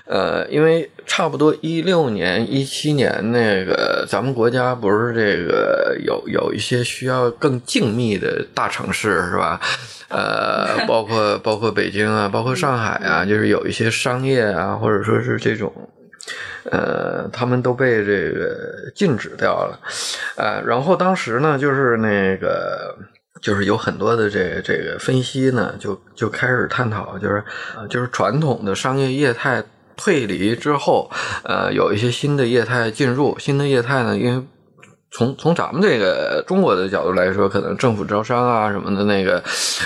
[0.50, 9.60] 因为差不多一六年、一七年那个，咱们国家不是这个有有一些需要更静谧的大城市是吧？
[10.08, 15.70] 呃， 包括包括北京啊，包括上海啊，就是有一些商业啊，或者说是这种，
[16.72, 18.56] 呃，他们都被这个
[18.96, 19.78] 禁止掉了。
[20.38, 22.96] 呃，然后当时呢，就是那个，
[23.42, 27.44] 就是有很多的这个这个分析呢，就就开始探讨，就是
[27.90, 29.62] 就是传统的商业业态。
[29.98, 31.12] 退离之后，
[31.44, 33.38] 呃，有一些新的业态进入。
[33.38, 34.42] 新的业态呢，因为
[35.10, 39.42] 从从咱们这个中国的角度来说，可能政府招商啊什么的那个，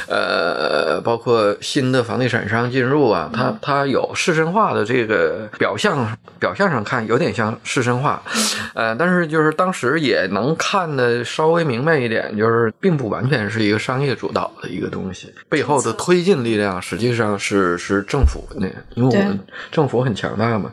[0.07, 8.21] 呃，包括新的房地产商进入啊，它它有市绅化的这个表象，表象上看有点像市绅化，
[8.73, 19.39] 呃，但是就是当时也能看的稍微明白一点，就是并不完全是一个商业主导的一个东西，背后的推进力量实际上是是政府那，因为我们
[19.71, 20.71] 政府很强大嘛。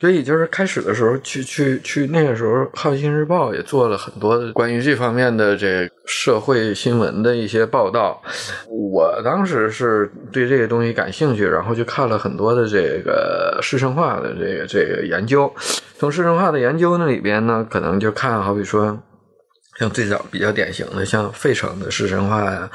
[0.00, 8.18] 所以就是开始的时候，去去去，那个时候《好心日报》也做了很多关于这方面的这社会新闻的一些报道。
[8.66, 15.52] 我当时是对这个东西感兴趣，然后就看了很多的这个师生化的这个这个研究。
[15.98, 18.98] 从师生化的研究那里边呢，可能就看，好比说，
[19.78, 22.70] 像最早比较典型的，像费城的师生化呀，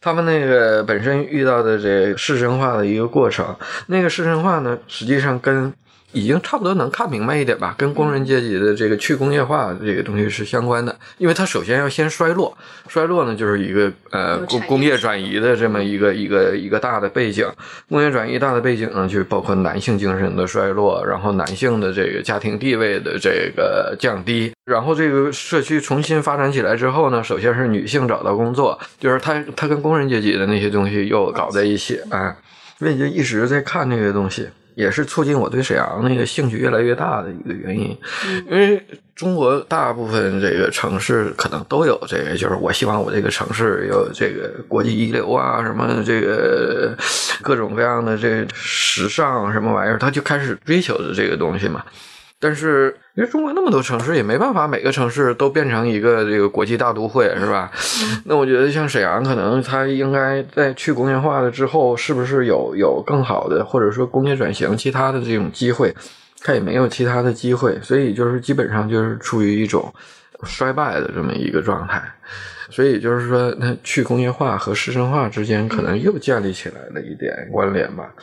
[0.00, 3.56] 他们那个本身遇到的这师生化的一个过程，
[3.88, 5.72] 那个师生化呢，实际上跟
[6.12, 12.56] 已经差不多能看明白一点吧，跟工人阶级的这个去工业化这个东西是相关的，因为它首先要先衰落，
[12.88, 17.46] 衰落呢就是一个呃工工业转移的这么一个一个一个大的背景，
[17.88, 32.34] 工业转移大的背景呢就包括男性精神的衰落，然后男性的这个家庭地位的这个降低，然后这个社区重新发展起来之后呢，首先是女性找到工作，就是他他跟工人阶级的那些东西又搞在一起，啊，
[32.78, 34.48] 所以就一直在看那些东西。
[34.78, 37.98] 也是促进我对沈阳那个兴趣越来越大的一个原因，
[38.48, 38.80] 因为
[39.16, 46.96] 中国大部分这个城市可能都有这个，就是我希望我这个城市有这个国际一流啊，什么这个
[47.42, 51.84] 各种各样的这时尚什么玩意儿，他就开始追求的这个东西嘛。
[52.40, 57.70] 但是，因为中国那么多城市，也没办法每个城市都变成一个这个国际大都会，是吧？
[58.24, 65.94] 那我觉得像沈阳，可能它应该在去工业化了之后，是不是有有更好的，或者说工业转型其他的这种机会？
[66.40, 69.92] 它也没有其他的机会，所以就是基本上就是处于一种
[70.44, 72.00] 衰败的这么一个状态。
[72.70, 78.14] 所以就是说，那去工业化和市政化之间可能又建立起来了一点关联吧。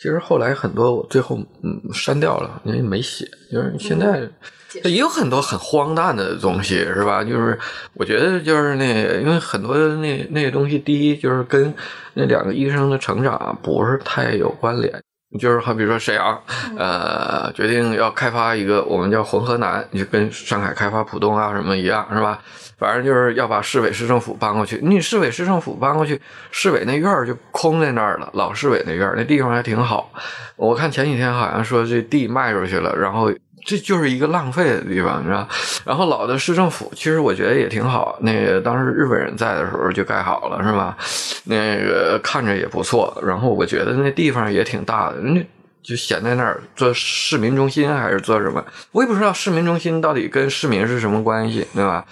[0.00, 3.28] 其实后来很多我最后嗯删掉了，因为没写。
[3.52, 4.26] 就是现在
[4.84, 7.22] 也有很多很荒诞的东西，是吧？
[7.22, 7.58] 就是
[7.92, 11.74] 我觉得就是那，因为很多那那个东西，第一就是跟
[12.14, 14.90] 那两个医生的成长不是太有关联。
[15.38, 16.42] 就是好比说沈阳，
[16.76, 22.42] 呃，决定要开发一个我们叫浑河南，就跟上海开发浦东啊什么一样，是吧？
[22.80, 24.80] 反正就是要把市委市政府搬过去。
[24.82, 26.18] 你市委市政府搬过去，
[26.50, 28.30] 市委那院儿就空在那儿了。
[28.32, 30.10] 老市委那院儿那地方还挺好。
[30.56, 33.30] 我看前几天好像说这地卖出去了，然后
[33.66, 35.46] 这就是一个浪费的地方，你知道？
[35.84, 38.16] 然后老的市政府其实我觉得也挺好。
[38.22, 40.96] 那个当时日本人在的时候就盖好了，是吧？
[41.44, 43.14] 那个看着也不错。
[43.22, 45.46] 然后我觉得那地方也挺大的，那
[45.82, 48.64] 就闲在那儿做市民中心还是做什么？
[48.92, 52.04] 我也不知道市民中心到底跟市民是什么关系，对吧？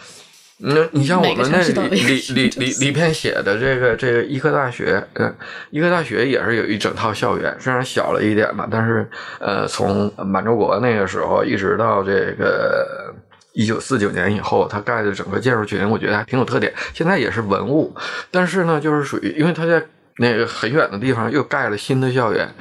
[0.60, 5.32] 那你像我们那里里里里里边写的这个这个医科大学，嗯，
[5.70, 13.14] 医科大学也是有一整套校园，虽然小了一点吧，但是呃，从满洲国那个时候一直到这个
[13.52, 16.72] 一九四九年以后他盖的整个建筑群，我觉得还挺有特点。
[16.92, 17.94] 现在也是文物，
[18.32, 19.80] 但是呢，就是属于因为他在
[20.16, 22.52] 那个很远的地方又盖了新的校园，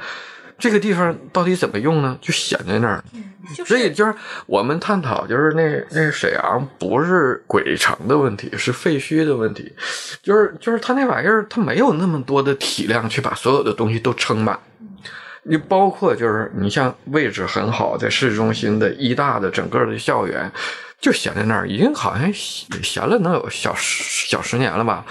[0.58, 2.18] 这个地方到底怎么用呢？
[2.20, 3.02] 就闲在那儿。
[3.64, 9.72] 所以就是我们探讨，就是那那沈阳不是鬼城的问题，是废墟的问题，
[10.22, 14.58] 就是就是他那玩意儿，他没有那么多的体量去把所有的东西都撑满。
[15.44, 20.52] 你包括就是你像位置很好，在市中心的医大的整个的校园，
[21.00, 25.06] 就闲在那儿，已经好像闲了能有小十小十年了吧？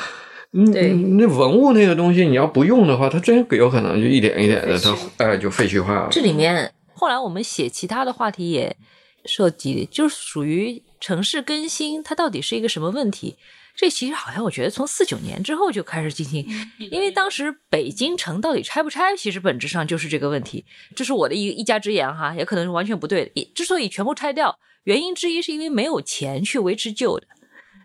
[0.72, 6.08] 对，那文物那个东西，你要不用的话，它真有可能就一点一点的，它哎就废墟化了。
[6.12, 6.72] 这里面。
[6.99, 8.76] 后来我们写其他的话题也
[9.24, 13.36] 涉及，就是属于城市更新，它到底是一个什么问题？
[13.76, 16.43] 这其实好像我觉得从四九年之后就开始进行，
[16.89, 20.66] 因为当时北京城到底拆不拆，其实本质上就是这个问题。
[20.95, 23.51] 这是我的一一家之言哈，也可能是完全不对的。
[23.53, 27.28] 之所以全部拆掉，原因之一是因为没有钱去维持旧的。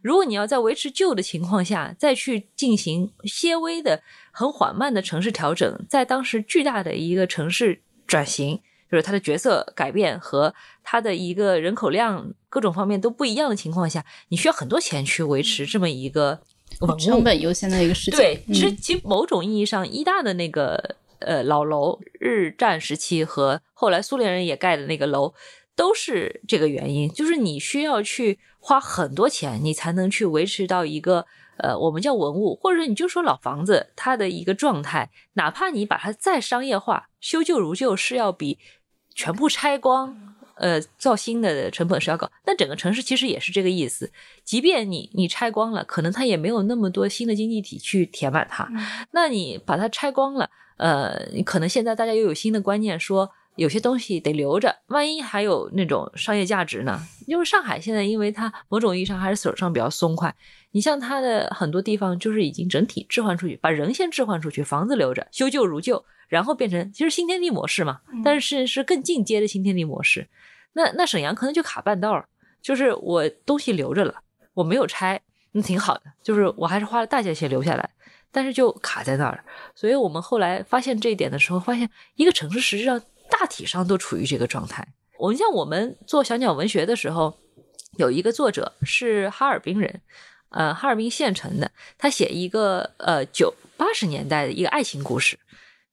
[0.03, 8.61] 如果你要在维持旧的情况下再去进行些微的、很缓慢的城市调整，在当时巨大的一个城市转型。
[8.91, 16.39] 就是它的角色改变和它的一个人口量各种方面都不一样的情况下，你需要很多钱去维持这么一个
[16.99, 18.21] 成本优先的一个事情。
[18.21, 25.33] 对，其实其某种意义上，一大的那个呃老楼，日战时期和后来苏联人也盖的那个楼，
[25.75, 31.27] 都是这个原因，就是你需要去花很多钱，你才能去维持到一个。
[31.59, 38.59] 呃，我们叫文物，或者说你就说老房子，它的一个状态，哪怕你把它再商业化，修旧如旧，是要比
[39.15, 42.29] 全部拆光，呃，造新的成本是要高。
[42.45, 44.11] 但整个城市其实也是这个意思，
[44.45, 48.69] 即便你你拆光了，可能它也没有那么多新的经济体去填满它。
[49.13, 53.31] 那你把它拆光了，呃，可能现在大家又有新的观念说。
[53.57, 56.99] 有些东西得留着，万一还有那种商业价值呢？
[57.27, 60.35] 因为上海现在，因为它某种意义上还是手上比较松快。
[60.71, 68.01] 你像它的很多地方，就是已经整体置换出去，把人先置换出去，房子留着，修旧如旧，然后变成其实新天地模式嘛。
[68.25, 70.27] 但是是更进阶的新天地模式。
[70.73, 72.27] 那那沈阳可能就卡半道儿，
[72.63, 74.15] 就是我东西留着了，
[74.55, 75.21] 我没有拆，
[75.53, 77.91] 那挺好的，就是我还是花了大价钱留下来，
[78.31, 79.45] 但是就卡在那儿。
[79.75, 83.01] 所以我们后来发现这一点的时候，发现一个城市实际上。
[83.33, 84.87] 大体上都处于这个状态。
[85.19, 87.39] 我们像我们做小鸟文学的时候，
[87.97, 90.03] 有一个作者是哈尔滨人，
[90.51, 95.39] 呃，哈尔滨县城的，他写一个呃九八十年代的一个爱情故事。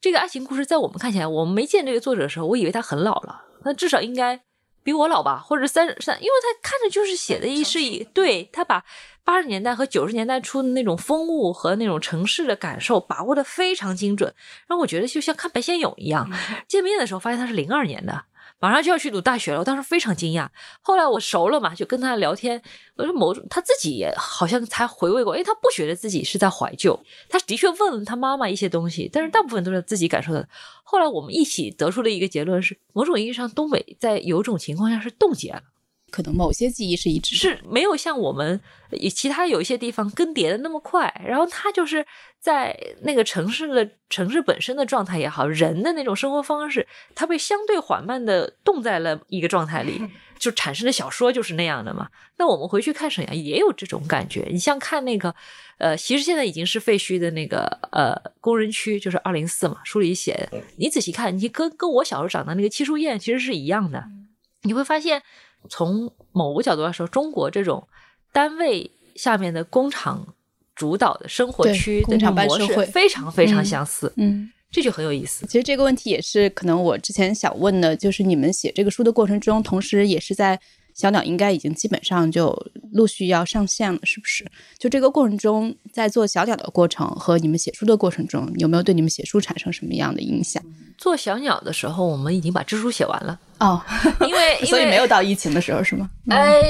[0.02, 4.42] 这个爱情故事在我们看起来，我们没见这个作者的时候，我以为他很老了，那至少应该。
[4.90, 8.84] 比我老吧，或者三三，因为他看着就是写的一是一对他把
[9.24, 14.34] 八十年代和九十年代初的那种风物和那种城市的感受把握的非常精准，
[14.68, 16.28] 让我觉得就像看白先勇一样。
[16.68, 18.24] 见面的时候发现他是零二年的。
[18.60, 20.50] 马上就要去读大学了，我当时非常惊讶。
[20.82, 22.62] 后来我熟了嘛，就跟他聊天。
[22.96, 27.00] 我说某种他自己也好像才回味过，哎，他不觉得自己是在怀旧，
[27.30, 30.48] 他的确问了他妈妈一些东西，但是大部分都是自己感受的。
[30.84, 35.64] 后来我们一起得出了一个结论是，某种意义上，东北在有种情况下是冻结了。
[36.12, 38.60] 可能某些记忆是一致，是没有像我们
[39.14, 41.14] 其他有一些地方更迭的那么快。
[41.26, 42.06] 然后它就是
[42.40, 50.02] 在那个城市的城市本身的状态也好，人的那种生活方式，它被相对缓慢的冻在了一个状态里，
[50.40, 52.10] 就产生的小说就是那样的嘛。
[52.38, 54.48] 那我们回去看沈阳也有这种感觉。
[54.50, 55.34] 你像看那个
[55.78, 60.62] 呃，其实现在已经是废墟的那个呃工人区，就是二零四嘛，书里写的。
[60.78, 64.04] 你仔细看，你跟跟我小时候长的那个七树堰其实是一样的，
[64.64, 65.22] 你会发现。
[65.68, 67.86] 从某个角度来说，中国这种
[68.32, 70.26] 单位下面的工厂
[70.76, 75.46] 主导的生活区的模式非常非常相似，嗯，这就很有意思。
[75.48, 80.60] 其实这个问题也是可能我之前想问的，就是你们写这个书的过程中，同时也是在
[80.94, 82.56] 小鸟应该已经基本上就
[82.92, 84.46] 陆续要上线了，是不是？
[84.78, 90.64] 就这个过程中，在做小鸟的过程和你们写书的过程中，有没有对你们写书产生什么样的影响？
[90.98, 93.40] 做小鸟的时候，我们已经把支书写完了。
[93.60, 93.82] 哦，
[94.26, 96.10] 因为所以没有到疫情的时候是吗？
[96.30, 96.62] 哎，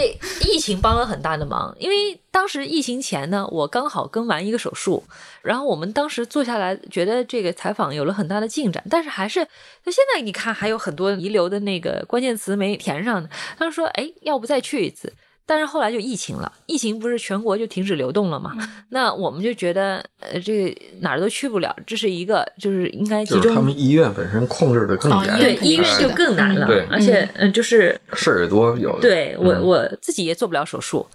[0.42, 5.04] 疫情帮了很大的忙，因为当时疫情前呢，我刚好跟完一个手术，
[5.42, 9.40] 然后我们当时坐下来，觉得这个采访有了很大的进展，但是还是，
[9.84, 13.30] 那现在你看还有很多遗留的那个关键词没填上呢。
[13.58, 15.14] 他们说，哎，要不再去一次。
[15.50, 18.56] 但是后来就疫情了，疫情不是全国就停止流动了嘛？
[18.90, 23.56] 那我们就觉得，呃，这哪儿都去不了，这是一个就是应该集中。
[23.56, 26.68] 他们医院本身控制的更严，对医院就更难了。
[26.68, 29.02] 对，而且嗯，就是事儿也多，有的。
[29.02, 31.08] 对我我自己也做不了手术，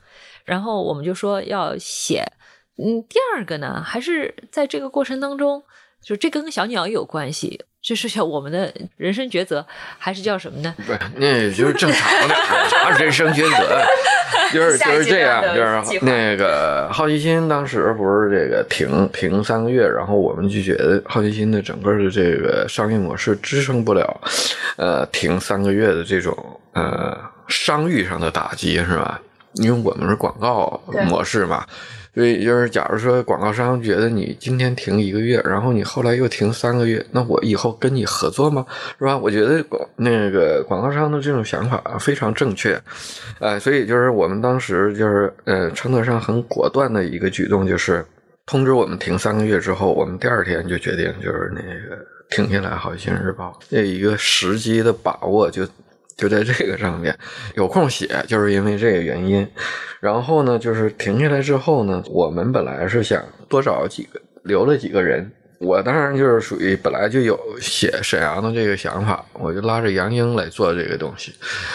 [0.45, 2.27] 然后我们就说要写。
[2.77, 5.63] 嗯，第二个呢，还是在这个过程当中，
[6.03, 7.61] 就这跟小鸟有关系。
[7.85, 9.65] 这是叫我们的人生抉择，
[9.99, 10.75] 还是叫什么呢？
[10.87, 12.35] 不是，那也就是正常的，
[12.71, 13.85] 啥人生抉择，
[14.55, 24.19] 就是就是这样，就是那个好奇心当时不是这个停停三个月，然后我们就觉得好奇心的整个的这个商业模式支撑不了，
[24.77, 26.35] 呃，停三个月的这种
[26.73, 27.15] 呃
[27.49, 29.21] 商誉上的打击是吧？
[29.55, 31.65] 因为我们是广告模式嘛。
[32.15, 38.65] 所以就是，假如说广告商觉得你今天停一个月，然后你后来又停三个月，那我以后跟你合作吗？
[39.01, 39.19] 是吧？
[39.19, 42.81] 我觉得广那个广告商的这种想法非常正确，
[43.41, 48.07] 呃，所以就是我们当时就是呃，称得上很果断的一个举动，就是
[48.47, 51.99] 通知我们停三个月之后，我们第二天就决定就是那个
[52.31, 52.77] 停下来。
[52.77, 55.67] 好心日报这一个时机的把握就。
[56.17, 57.17] 就在这个上面
[57.55, 59.47] 有空写，就是因为这个原因。
[60.01, 65.31] 然后呢，就是停下来之后呢，我们本来是想多找几个，留了几个人。
[65.61, 71.33] 我当然就是属于本来就有写沈阳的这个想法，我就拉着杨英来做这个东西。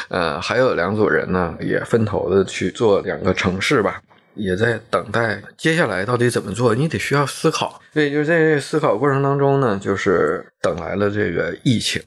[0.10, 4.00] 呃，还有两组人呢，也分头的去做两个城市吧。
[4.40, 7.82] 也在等待接下来到底怎么做，你得需要思考。
[7.94, 12.02] 所以就在这思考过程当中呢，就是等来了这个疫情，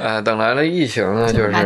[0.00, 1.62] 啊， 等来了疫情呢，就是那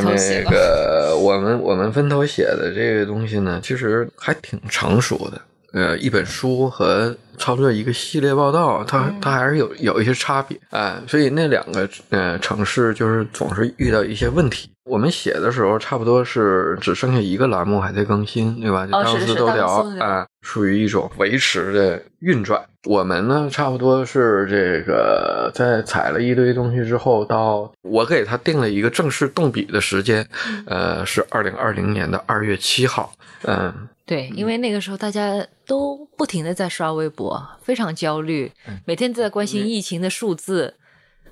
[0.50, 5.40] 个我们我们分头写的这个东西呢，其实还挺成熟的。
[5.72, 11.02] 呃，一本书和操作一个系列报道，它它还是有有一些差别啊。
[11.06, 14.70] 所以那两个呃城市就是总是遇到一些问题。
[14.86, 18.86] 我们写的时候，差不多是只剩下一个栏目还在更新，对吧？
[18.86, 19.66] 就当时都聊
[19.98, 22.64] 啊，属于一种维持的运转。
[22.84, 30.24] 我们呢，差不多是这个在采了一堆东西之后，到我给他定了一个正式动笔的时间，
[30.66, 33.12] 呃，是二零二零年的二月七号。
[33.42, 38.52] 嗯，对，因为那个时候大家都不停的在刷微博，非常焦虑，
[38.84, 40.74] 每天都在关心疫情的数字。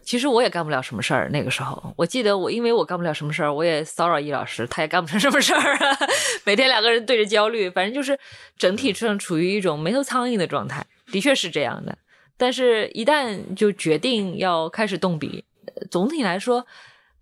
[0.05, 1.31] 其实我也干不了什么事儿。
[1.33, 5.99] 那个时候，我记得我，因为我干不了什么事儿，我也骚扰易老师，他也干不成什么事儿啊。
[6.45, 8.19] 每天两个人对着焦虑，反正就是
[8.59, 11.97] 整体上处于一种没头苍蝇的状态，的确是这样的。
[12.37, 15.45] 但是，一旦就决定要开始动笔，
[15.91, 16.67] 总体来说，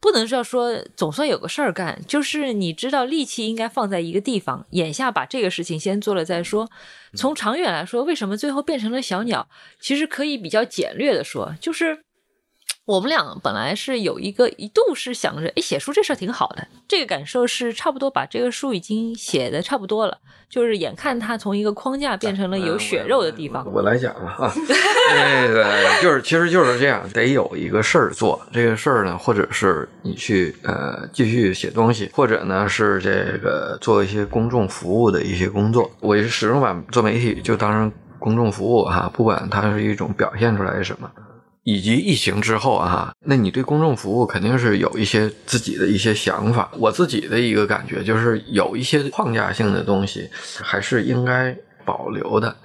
[0.01, 6.71] 不能要说总算有个事儿干，就是你知道力气应该放在一个地方，眼下把这个事情先做了再说。
[7.15, 9.49] 从长远来说，为什么最后变成了小鸟？
[9.79, 12.05] 其实可以比较简略的说，就是。
[12.85, 16.67] 我们俩本来是有一个一度是想着，哎，写书这事儿挺好的。
[16.89, 20.19] 这个感受是差不多把这个书已经写的差不多了，
[20.51, 23.65] 就是眼看它从一个框架变成了有血肉的地方。
[23.73, 24.53] 我来讲吧啊，
[25.15, 25.65] 那个
[26.03, 28.45] 就是其实就是这样，得有一个事儿做。
[28.53, 35.89] 这个事儿呢，或者是你去呃继续写东西，或者呢是这个做一些公众服务的一些工作。
[36.01, 41.09] 我是始终把做媒体就当成公众服务哈，不管它是一种表现出来是什么。
[41.65, 46.71] 以及疫情之后啊，那你对公众服务肯定是有一些自己的一些想法。
[46.79, 50.29] 我自己的一个感觉就是，有一些框架性的东西
[50.61, 52.57] 还是应该保留的。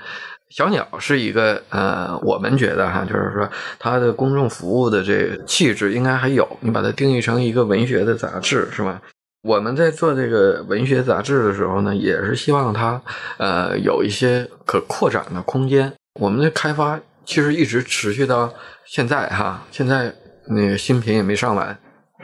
[0.50, 6.48] 小鸟是一个呃，我们觉得哈，就是说它的公众服务的这个气质应该还有。
[6.62, 9.02] 你把它定义成一个文学的杂志是吧？
[9.43, 13.02] 我们在做这个文学杂志的时候呢，也是希望它
[13.38, 15.93] 呃有一些可扩展的空间。
[16.20, 18.51] 我们的开发其实一直持续到。
[18.89, 20.15] 现在哈，现在
[20.47, 21.78] 那个新品也没上完，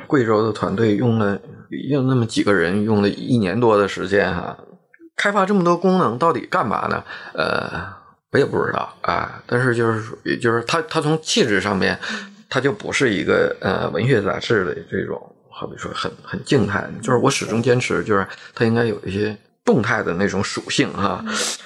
[0.08, 1.38] 贵州的团队用了
[1.90, 4.58] 用那么几个人，用了一年多的时间哈，
[5.18, 7.04] 开发这么多功能，到底干嘛呢？
[7.34, 7.70] 呃，
[8.32, 9.44] 我也不知道啊。
[9.46, 12.00] 但是就是属于，就是它它从气质上面，
[12.50, 18.26] 它就不是一个呃文学杂志的这种，好比说很很静态，就是我始终坚持，就是
[18.56, 21.22] 它应该有一些动态的那种属性哈，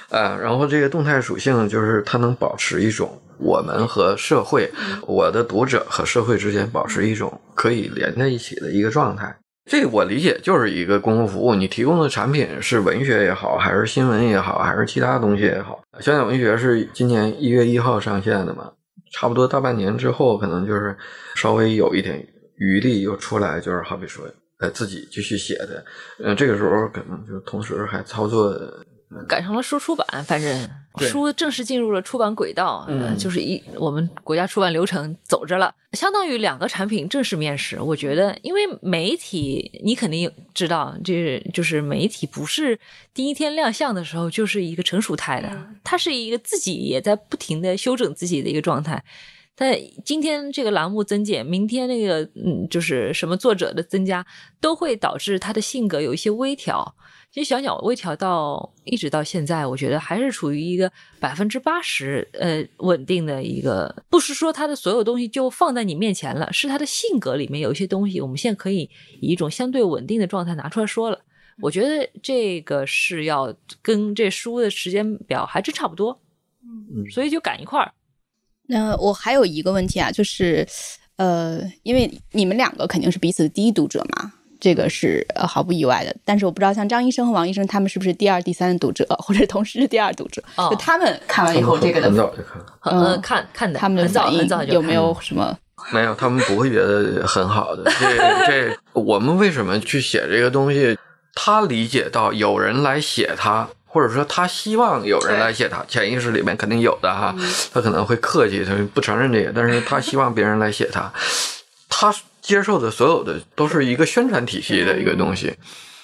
[0.09, 3.21] 啊，然后这个动态属性就是它能保持一种。
[3.39, 4.69] 我们和社会，
[5.05, 9.37] 我的读者和社会之间保持一种可以连在一起的一个状态，
[9.69, 11.53] 这我理解就是一个公共服务。
[11.53, 15.81] 你提供的产品是文学也好，还是新闻也好，还是其他东西也好。
[15.99, 18.71] 香港文学是今年一月一号上线的嘛？
[19.13, 20.95] 差不多大半年之后，可能就是
[21.35, 22.25] 稍微有一点
[22.57, 24.25] 余力又出来，就是好比说，
[24.59, 25.85] 呃，自己继续写的。
[26.23, 28.51] 嗯，这个时候可能就同时还操作。
[29.27, 37.79] 赶上了书出版，反正书正式进入了出版轨道，嗯，就是一我们国家出版流程走着了，相当于两个产品正式面世。
[37.79, 42.77] 我觉得，因为媒体你肯定知道，这就是媒体不是
[43.13, 49.03] 第一天亮相的时候就是一个成熟态的，它是一个自己也在不停的修整自己的一个状态。
[49.55, 54.23] 但今天这个栏目增减，明天那个嗯，就是什么作者的增加，
[54.59, 56.95] 都会导致他的性格有一些微调。
[57.37, 68.89] 其实小鸟微调到一直到现在，我觉得还是处于一个百分之八十呃稳定的一个，不是说它的所有东西就放在你面前了，是它的性格里面有一些东西，我们现在可以
[69.21, 71.21] 以一种相对稳定的状态拿出来说了。
[71.61, 76.19] 我觉得这个是要跟这书的时间表还真差不多，
[76.63, 77.93] 嗯所以就赶一块儿。
[78.65, 80.67] 那我还有一个问题啊，就是，
[81.17, 86.15] 呃，因为你们两个肯定是彼此的第一读者嘛，这个是呃毫不意外的。
[86.25, 90.41] 但是我不知道像张医生和王医生他们是不是第二、第三的读者，或者同时是第二读者？
[90.55, 95.57] 哦就他们看完以后，这个很早就看了，嗯呃，看看的他们的很早反应很早就有没有什么？
[95.93, 97.83] 没有，他们不会觉得很好的。
[97.99, 100.97] 这这，我们为什么去写这个东西？
[101.35, 107.33] 他理解到有人来写他，或者说他希望有人来写他，潜意识里面肯定有的哈。
[107.71, 111.13] 他可能会客气，他不承认这个，但是他希望别人来写他。
[111.87, 112.11] 他
[112.47, 115.53] 接受的所有的都是一个宣传体系的一个东西。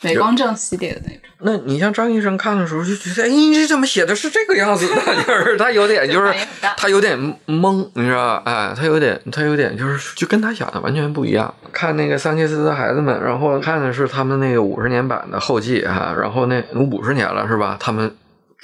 [0.02, 1.20] 美光正系列的那种。
[1.46, 4.96] 那你像张医生看的时候就觉得，哎，你这怎么写的是这个样子的？
[5.24, 6.34] 就是他有点，就是
[6.76, 7.18] 他有点
[7.48, 8.42] 懵，你知道吧？
[8.44, 11.54] 哎，他有点，他有点，就是就跟他想的完全不一样。
[11.72, 17.78] 看那个桑切斯的孩子们，然后看的是他们那个五十年版的后记啊，然后那五十年了是吧？
[17.80, 18.14] 他们。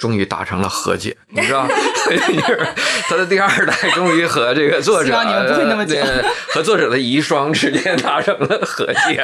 [0.00, 1.68] 终于达成了和解，你知道，
[2.08, 2.14] 就
[2.46, 2.66] 是
[3.06, 5.84] 他的第二代 终于和这个作者，你们不会那么
[6.48, 9.22] 和作者的遗孀之间达成了和解。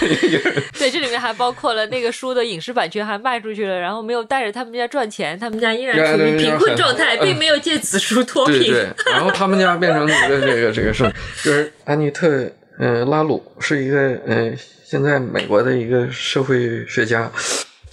[0.78, 8.58] 对，这里面还包括了那个书的影视版权还卖出去了，然后没有带着他们家赚钱，他们家依然处于贫困状态，并没有借此书脱贫。
[8.58, 11.04] 对对，然后他们家变成一个这个这个是，
[11.44, 14.50] 就是安妮特呃拉鲁是一个呃
[14.82, 17.30] 现在美国的一个社会学家，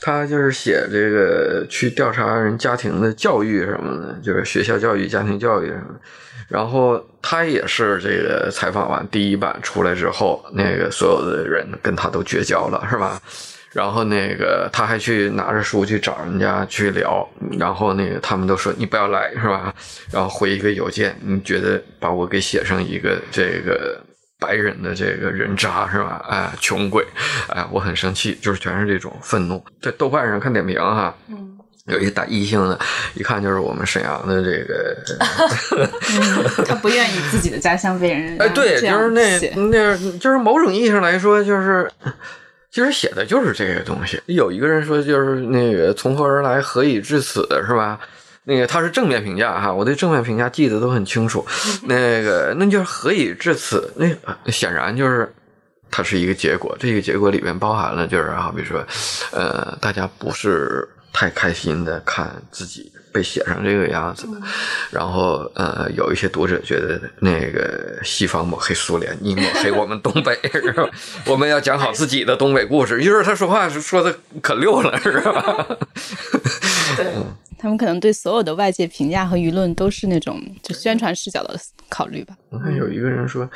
[0.05, 5.99] 他就是写这个去调查人家庭的教育什么的，就是学校教育、家庭教育什么的。
[6.49, 13.17] 然后他也是这个采访完第一版出来之后，那个所有的人跟他都绝交了，是吧？
[13.71, 17.25] 然后那个他还去拿着书去找人家去聊，
[17.57, 19.73] 然后那个他们都说你不要来是吧？
[20.11, 23.99] 然后回一个邮件，你觉得把我给写成一个这个
[24.43, 26.21] 白人的这个人渣是吧？
[26.29, 27.05] 哎，穷鬼，
[27.47, 29.63] 哎，我很生气，就是全是这种愤怒。
[29.81, 31.51] 在豆瓣上看点评哈，嗯
[31.85, 32.79] 有一个打一星的，
[33.13, 34.95] 一看就是我们沈阳的这个
[35.77, 39.37] 嗯，他不愿意自己的家乡被人 哎，对，就是那
[39.69, 41.89] 那，就是某种意义上来说，就是
[42.71, 44.17] 其实写的就是这个东西。
[44.27, 47.99] 有一个人说，就是那个从何而来，何以至此，是吧？
[48.45, 51.45] 那个他是正面评价哈，我对正面评价记得都很清楚。
[51.87, 54.07] 那个那就是何以至此，那
[54.43, 55.33] 那显然就是。
[55.95, 58.83] 它是一个结果，这个结果里面包含了，就是好比说，
[59.31, 64.27] 呃，大家不是太开心的看自己被写成这个样子，
[64.89, 70.89] 然后呃，有一些读者觉得那个西方抹黑苏联，你抹黑我们东北， 是吧？
[71.27, 72.99] 我们要讲好自己的东北故事。
[72.99, 75.77] 于是他说话说的可溜了，是吧？
[77.63, 81.57] 他们可能对所有的外界评价和舆论都是那种就宣传视角的
[81.87, 82.37] 考虑吧。
[82.49, 83.49] 我看有一个人说，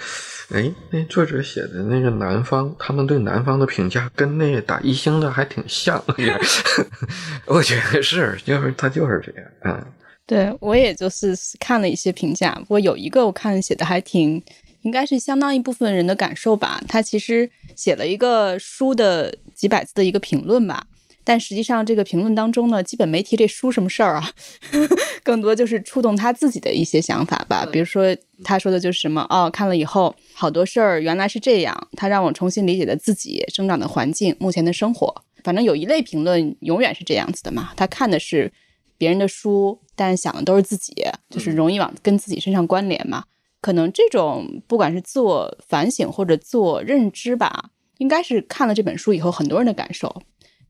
[0.52, 6.02] 哎，那作者写的那个南方，他们对南方的评价跟那个打一星的还挺像。
[7.48, 9.86] 我觉得是，就是他就是这样，嗯。
[10.26, 14.42] 对我也就是看了一些评价，不过有一个我看写的还挺，
[14.84, 16.82] 应该是相当一部分人的感受吧。
[16.88, 20.88] 他其实写了一个书的几百字的一个评论吧，
[21.28, 24.32] 但实际上这个评论当中呢，基本没提这书什么事儿啊，
[25.24, 27.68] 更多就是触动他自己的一些想法吧。
[27.70, 28.16] 比如说
[28.46, 35.14] 他说的就是什么哦，看了以后好多事儿原来是这样，他让我重新理解了自己生长的环境、目前的生活。
[35.44, 38.50] 反正有一类评论永远是这样子的嘛，他看的是
[38.98, 40.94] 别人的书，但想的都是自己，
[41.30, 43.26] 就是容易往跟自己身上关联嘛。
[43.60, 50.22] 可能这种不管是自我反省或者自我认知吧，应该是看了这本书以后很多人的感受。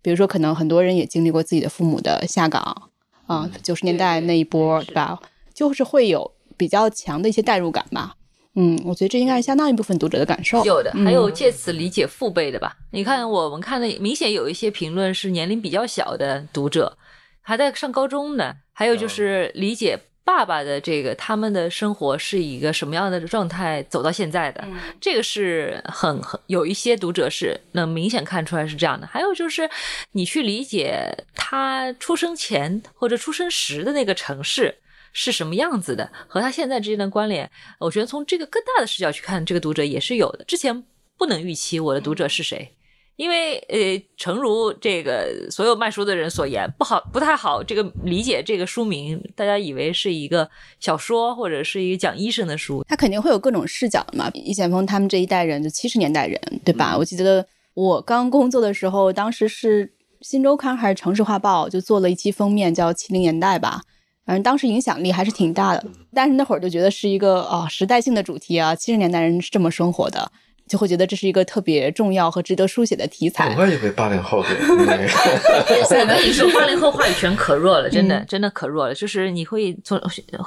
[0.01, 2.89] 比如说，可能很多人也经历过自己的父母的下岗
[3.25, 5.19] 啊，九十年代那一波，对吧？
[5.53, 8.13] 就是会有比较强的一些代入感吧。
[8.55, 10.65] 嗯，我觉得这应该是相当一部分读者的感受。
[10.65, 12.75] 有的，嗯还有借此理解父辈的吧。
[12.91, 16.97] 你看，我们看的明显有一些评论是年龄比较小的读者，
[17.41, 24.67] 还在上高中呢，还有就是理解爸爸的这个他们的生活是以一个什么样的状态走到现在的，
[24.99, 29.07] 这个是很很有一些读者是能明显看出来是这样的。
[29.07, 29.69] 还有就是
[30.11, 34.79] 你去理解他出生前或者出生时的那个城市。
[35.13, 37.49] 是什么样子的，和他现在之间的关联，
[37.79, 40.43] 我觉得从这个更大的视角去看，这个读者也是有的。
[40.43, 40.83] 之前
[41.17, 42.75] 不能预期我的读者是谁，
[43.17, 50.47] 因为呃，诚如这个所有卖书的人所言，不好不太好这个理解这个书名，大家以为是一个
[50.79, 54.31] 小说或者是一个讲医生的书，他肯定会有各种视角的嘛。
[54.35, 56.95] 易险峰他们这一代人，就七十年代人，对吧？
[56.95, 59.91] 我记得我刚工作的时候，当时是
[60.21, 63.81] 新周刊还是城市画报就做了一期封面，叫《七零年代》吧。
[64.27, 70.31] 反正当时影响力还是挺大的，但是那会儿就觉得是一个啊时代性的主题啊，七十年代人是这么生活的，
[70.67, 73.55] 就会觉得这是一个特别重要和值得书写的题材。
[73.57, 74.49] 我也被八零后给
[74.85, 75.03] 那个。
[75.03, 78.93] 我跟你说，八零后话语权可弱了，真的真的可弱了。
[78.93, 79.99] 就是你会从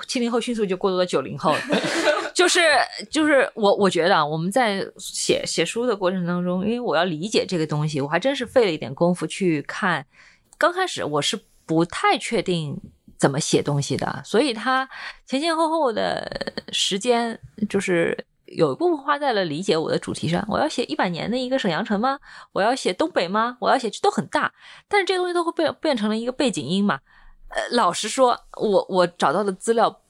[0.06, 1.60] 七零后迅速就过渡到九零后了。
[2.34, 2.60] 就是
[3.10, 10.06] 就是我我觉得啊，我们在写写书的过程当中，因为我要理解这个东西，我还真是费了一点功夫去看。
[10.58, 12.80] 刚开始我是不太确定。
[13.20, 14.22] 怎么写东西的？
[14.24, 14.88] 所以他
[15.26, 18.16] 前前后后的时间，就是
[18.50, 20.44] 有一部分花在了理解我的主题上。
[20.48, 22.18] 我要写一百年的一个沈阳城吗？
[22.52, 23.56] 我要写东北吗？
[23.60, 24.52] 我要写这都很大，
[24.88, 27.00] 但是这些东西都会变变成了一个背景音嘛。
[27.48, 30.00] 呃，老实说，我我找到的资料，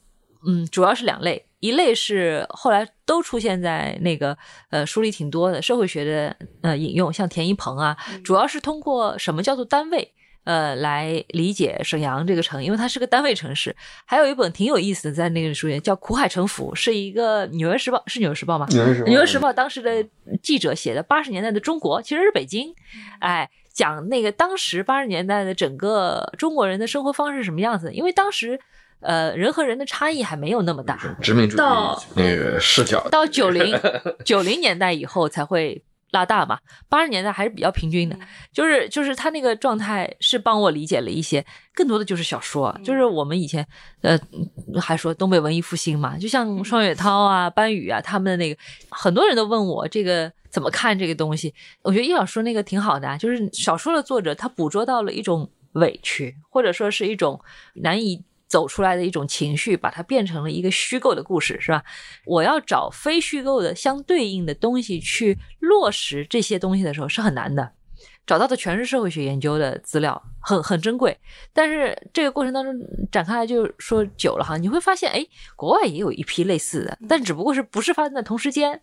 [0.46, 4.36] 嗯，主要是两类，一类是后来都出现在那个
[4.70, 10.14] 呃书里挺多的社会学的呃引用，像田一鹏啊，主要是通过什么叫做单位。
[10.44, 13.76] 呃，来理解沈阳这个城，因为它是个单位城市。
[14.06, 18.66] 还有一本挺有意思的，在那个书里叫《苦海沉浮》，是一个《纽约时报》，是《纽约时报》吗？
[18.74, 19.04] 《纽约时报》。
[19.10, 20.04] 《纽约时报》当时的
[20.42, 22.74] 记者写的八十年代的中国，其实是北京。
[23.20, 27.92] 哎，讲那个当时八十年代的整个中国人的生活方式是什么样子？
[27.92, 28.58] 因为当时，
[29.00, 30.98] 呃，人和人的差异还没有那么大。
[31.20, 31.60] 殖民主义
[32.14, 33.06] 那个视角。
[33.10, 33.78] 到九零
[34.24, 35.84] 九零年代以后才会。
[36.12, 36.58] 拉大嘛，
[36.88, 38.18] 八十年代还是比较平均的，
[38.52, 43.66] 就是就是他那个状态是帮我理解了一些，更多的就是小说，就是我们以前
[44.02, 44.18] 呃
[44.80, 57.40] 还说东北文艺复兴嘛，就像双雪涛啊、班宇啊他们的那个，很多人都问我这个怎么看这个东西，我觉得叶老说那个挺好的啊，就是小说的作者他捕捉到了一种委屈，或者说是一种
[57.74, 58.22] 难以。
[58.50, 61.82] 走出来的一种情绪，把它变成了一个虚构的故事，是吧？
[62.26, 67.72] 我要找非虚构的相对应的东西去落实这些东西的时候是很难的，
[68.26, 71.16] 找到的全是社会学研究的资料，很很珍贵。
[71.52, 72.74] 但是这个过程当中
[73.12, 75.24] 展开来就说久了哈，你会发现，哎，
[75.54, 78.82] 国外也有一批类似的，但只不过是不是发生在同时间。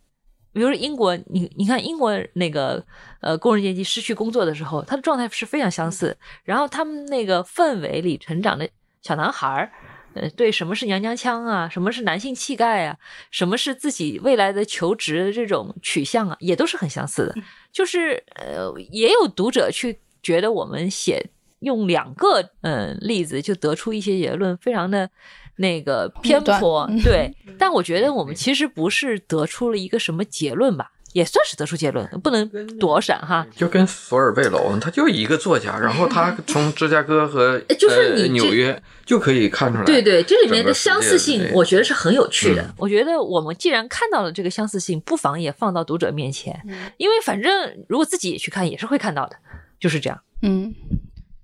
[0.53, 2.84] 比如说英国，你你看英国那个
[3.20, 8.68] 呃工人阶级失去工作的时候，他的状态是非常相似，然后他们那个氛围里成长的。
[9.02, 9.72] 小男孩儿，
[10.14, 12.98] 呃，对什么是娘娘腔啊，什么是男性气概啊，
[13.32, 17.36] 什么是自己未来的求职的这种取向啊，也都是很相似的。
[17.72, 21.30] 就是呃，也有读者去觉得我们写
[21.60, 25.10] 用两个嗯例子就得出一些结论，非常的
[25.58, 26.89] 那个偏颇。
[27.04, 30.91] 对， 但我觉得我们其实不是得出了一个什么结论吧。
[31.18, 32.47] 也算是得出结论，不能
[32.78, 33.43] 躲闪哈。
[33.55, 39.84] 就跟索尔贝楼，他就一个作家，然后他 从芝加哥和就是你纽约就可以看出来。
[39.84, 42.72] 对对，这里面的相似性，我觉得是很有趣的。
[42.78, 46.55] 我觉得我们既然看到了这个相似性，不妨也放到读者面前，
[46.97, 47.51] 因为反正
[47.89, 49.36] 如果自己也去看，也是会看到的，
[49.80, 50.22] 就是这样。
[50.43, 50.72] 嗯，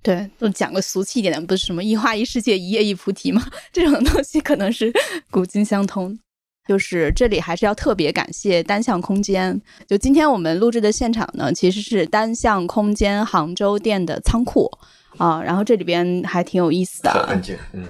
[0.03, 3.43] 对，就讲个俗气一点的，不是什么一花一世界，一叶一菩提吗？
[3.73, 4.93] 这种东西可能是
[5.31, 6.19] 古今相通。
[6.67, 9.61] 就是这里还是要特别感谢单向空间。
[9.87, 14.69] 就今天我们录制的现场呢，其实是单向空间杭州店的仓库。
[15.17, 17.41] 啊，然后这里边还挺有意思的，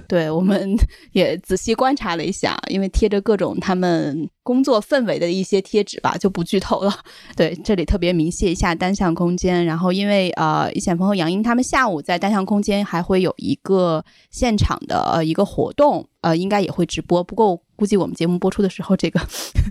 [0.06, 0.76] 对，我们
[1.12, 6.94] 也仔细观察了一下，因为贴着各种他们工作氛围的一些贴纸吧，就不剧透了。
[7.34, 9.64] 对，这里特别明谢一下单向空间。
[9.64, 17.24] 然后因为呃，易显峰和杨英他们下午在单向空间还会有一个现场的一个活动，呃，应该也会直播。
[17.24, 19.18] 不过估计我们节目播出的时候，这个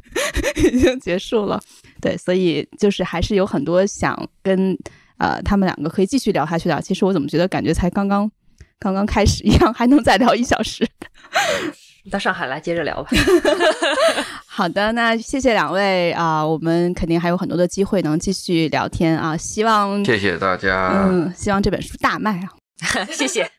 [0.58, 1.62] 已经结束了。
[2.02, 4.76] 对，所以就是还是有很多想跟。
[5.24, 6.82] 呃，他们两个可以继续聊下去的。
[6.82, 8.30] 其实我怎么觉得感觉才刚刚
[8.78, 10.86] 刚刚开始一样，还能再聊一小时。
[12.12, 13.10] 到上海来接着聊吧。
[14.46, 19.38] 好的，那谢谢两位啊，我们肯定还有很多的机会能继续聊天啊。
[19.38, 22.50] 希望谢谢大家，嗯，希望这本书大卖啊。
[23.10, 23.50] 谢谢。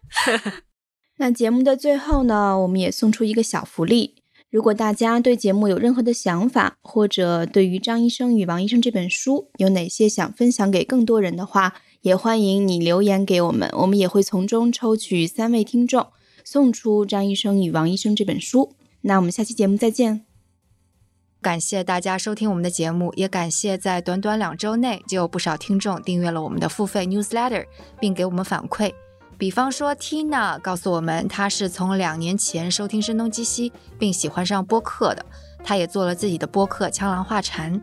[1.16, 4.16] 那节目的最后呢，我们也送出一个小福利。
[4.54, 16.06] 如果大家对节目有任何的想法，或者对于张医生与王医生这本书有哪些想分享给更多人的话，也欢迎你留言给我们，我们也会从中抽取三位听众，
[16.44, 18.76] 送出张医生与王医生这本书。
[19.00, 20.24] 那我们下期节目再见。
[21.42, 27.66] 感谢大家收听我们的节目，也感谢在短短两周内就有不少听众订阅了我们的付费 newsletter，
[27.98, 28.92] 并给我们反馈。
[29.36, 35.26] 比方说，Tina 告诉我们，她是从两年前收听声东击西，并喜欢上播客的。
[35.64, 37.74] 她也做了自己的播客《枪狼画蝉》。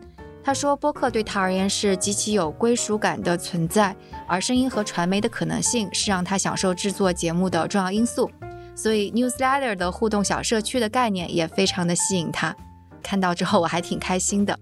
[0.42, 3.94] 她说，播客对她而言是极其有归属感的存在，
[4.26, 8.30] 而声音和传媒的可能性是让她享受制作节目的重要因素。
[8.74, 12.56] 所以，Newsletter 的互动小社区的概念也非常的吸引她。
[13.02, 14.58] 看到之后，我还挺开心的。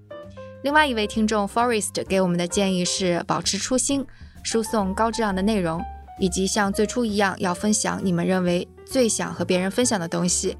[0.64, 4.04] 另外一位听众 Forest 给我们的建议是保持初心。
[4.42, 5.84] 输送高质量的内容，
[6.20, 10.56] 以及像最初一样要分享你们认为最想和别人分享的东西。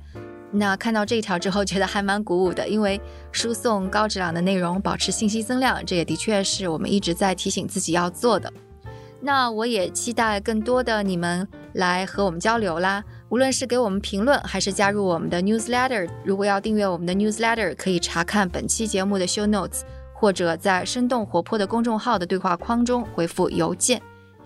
[0.50, 3.00] 那看到这一条之后，觉得还蛮鼓舞的，因为
[3.30, 8.52] 输送高质量的内容，保持信息增量，这也的确是我们一直在提醒自己要做的。
[9.20, 16.08] 那我也期待更多的你们来和我们交流啦，无论是给我们评论，还是加入我们的 newsletter。
[16.24, 19.82] 如果要订阅我们的 newsletter，可以查看本期节目的 show notes，
[20.14, 24.02] 或者在生动活泼的公众号的对话框中回复邮件。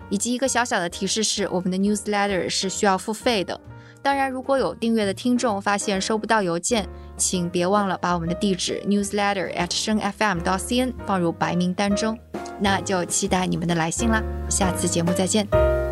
[0.09, 3.59] 以及一个小小的提示是，我们的 newsletter 是需要付费的。
[4.01, 6.87] 当然，如果有订阅的听众发现收不到邮件，
[7.17, 12.17] 请别忘了把我们的地址 newsletter at 生 fm 到 cn 放入白名单中。
[12.59, 14.21] 那就期待你们的来信啦！
[14.49, 15.84] 下次节目再见。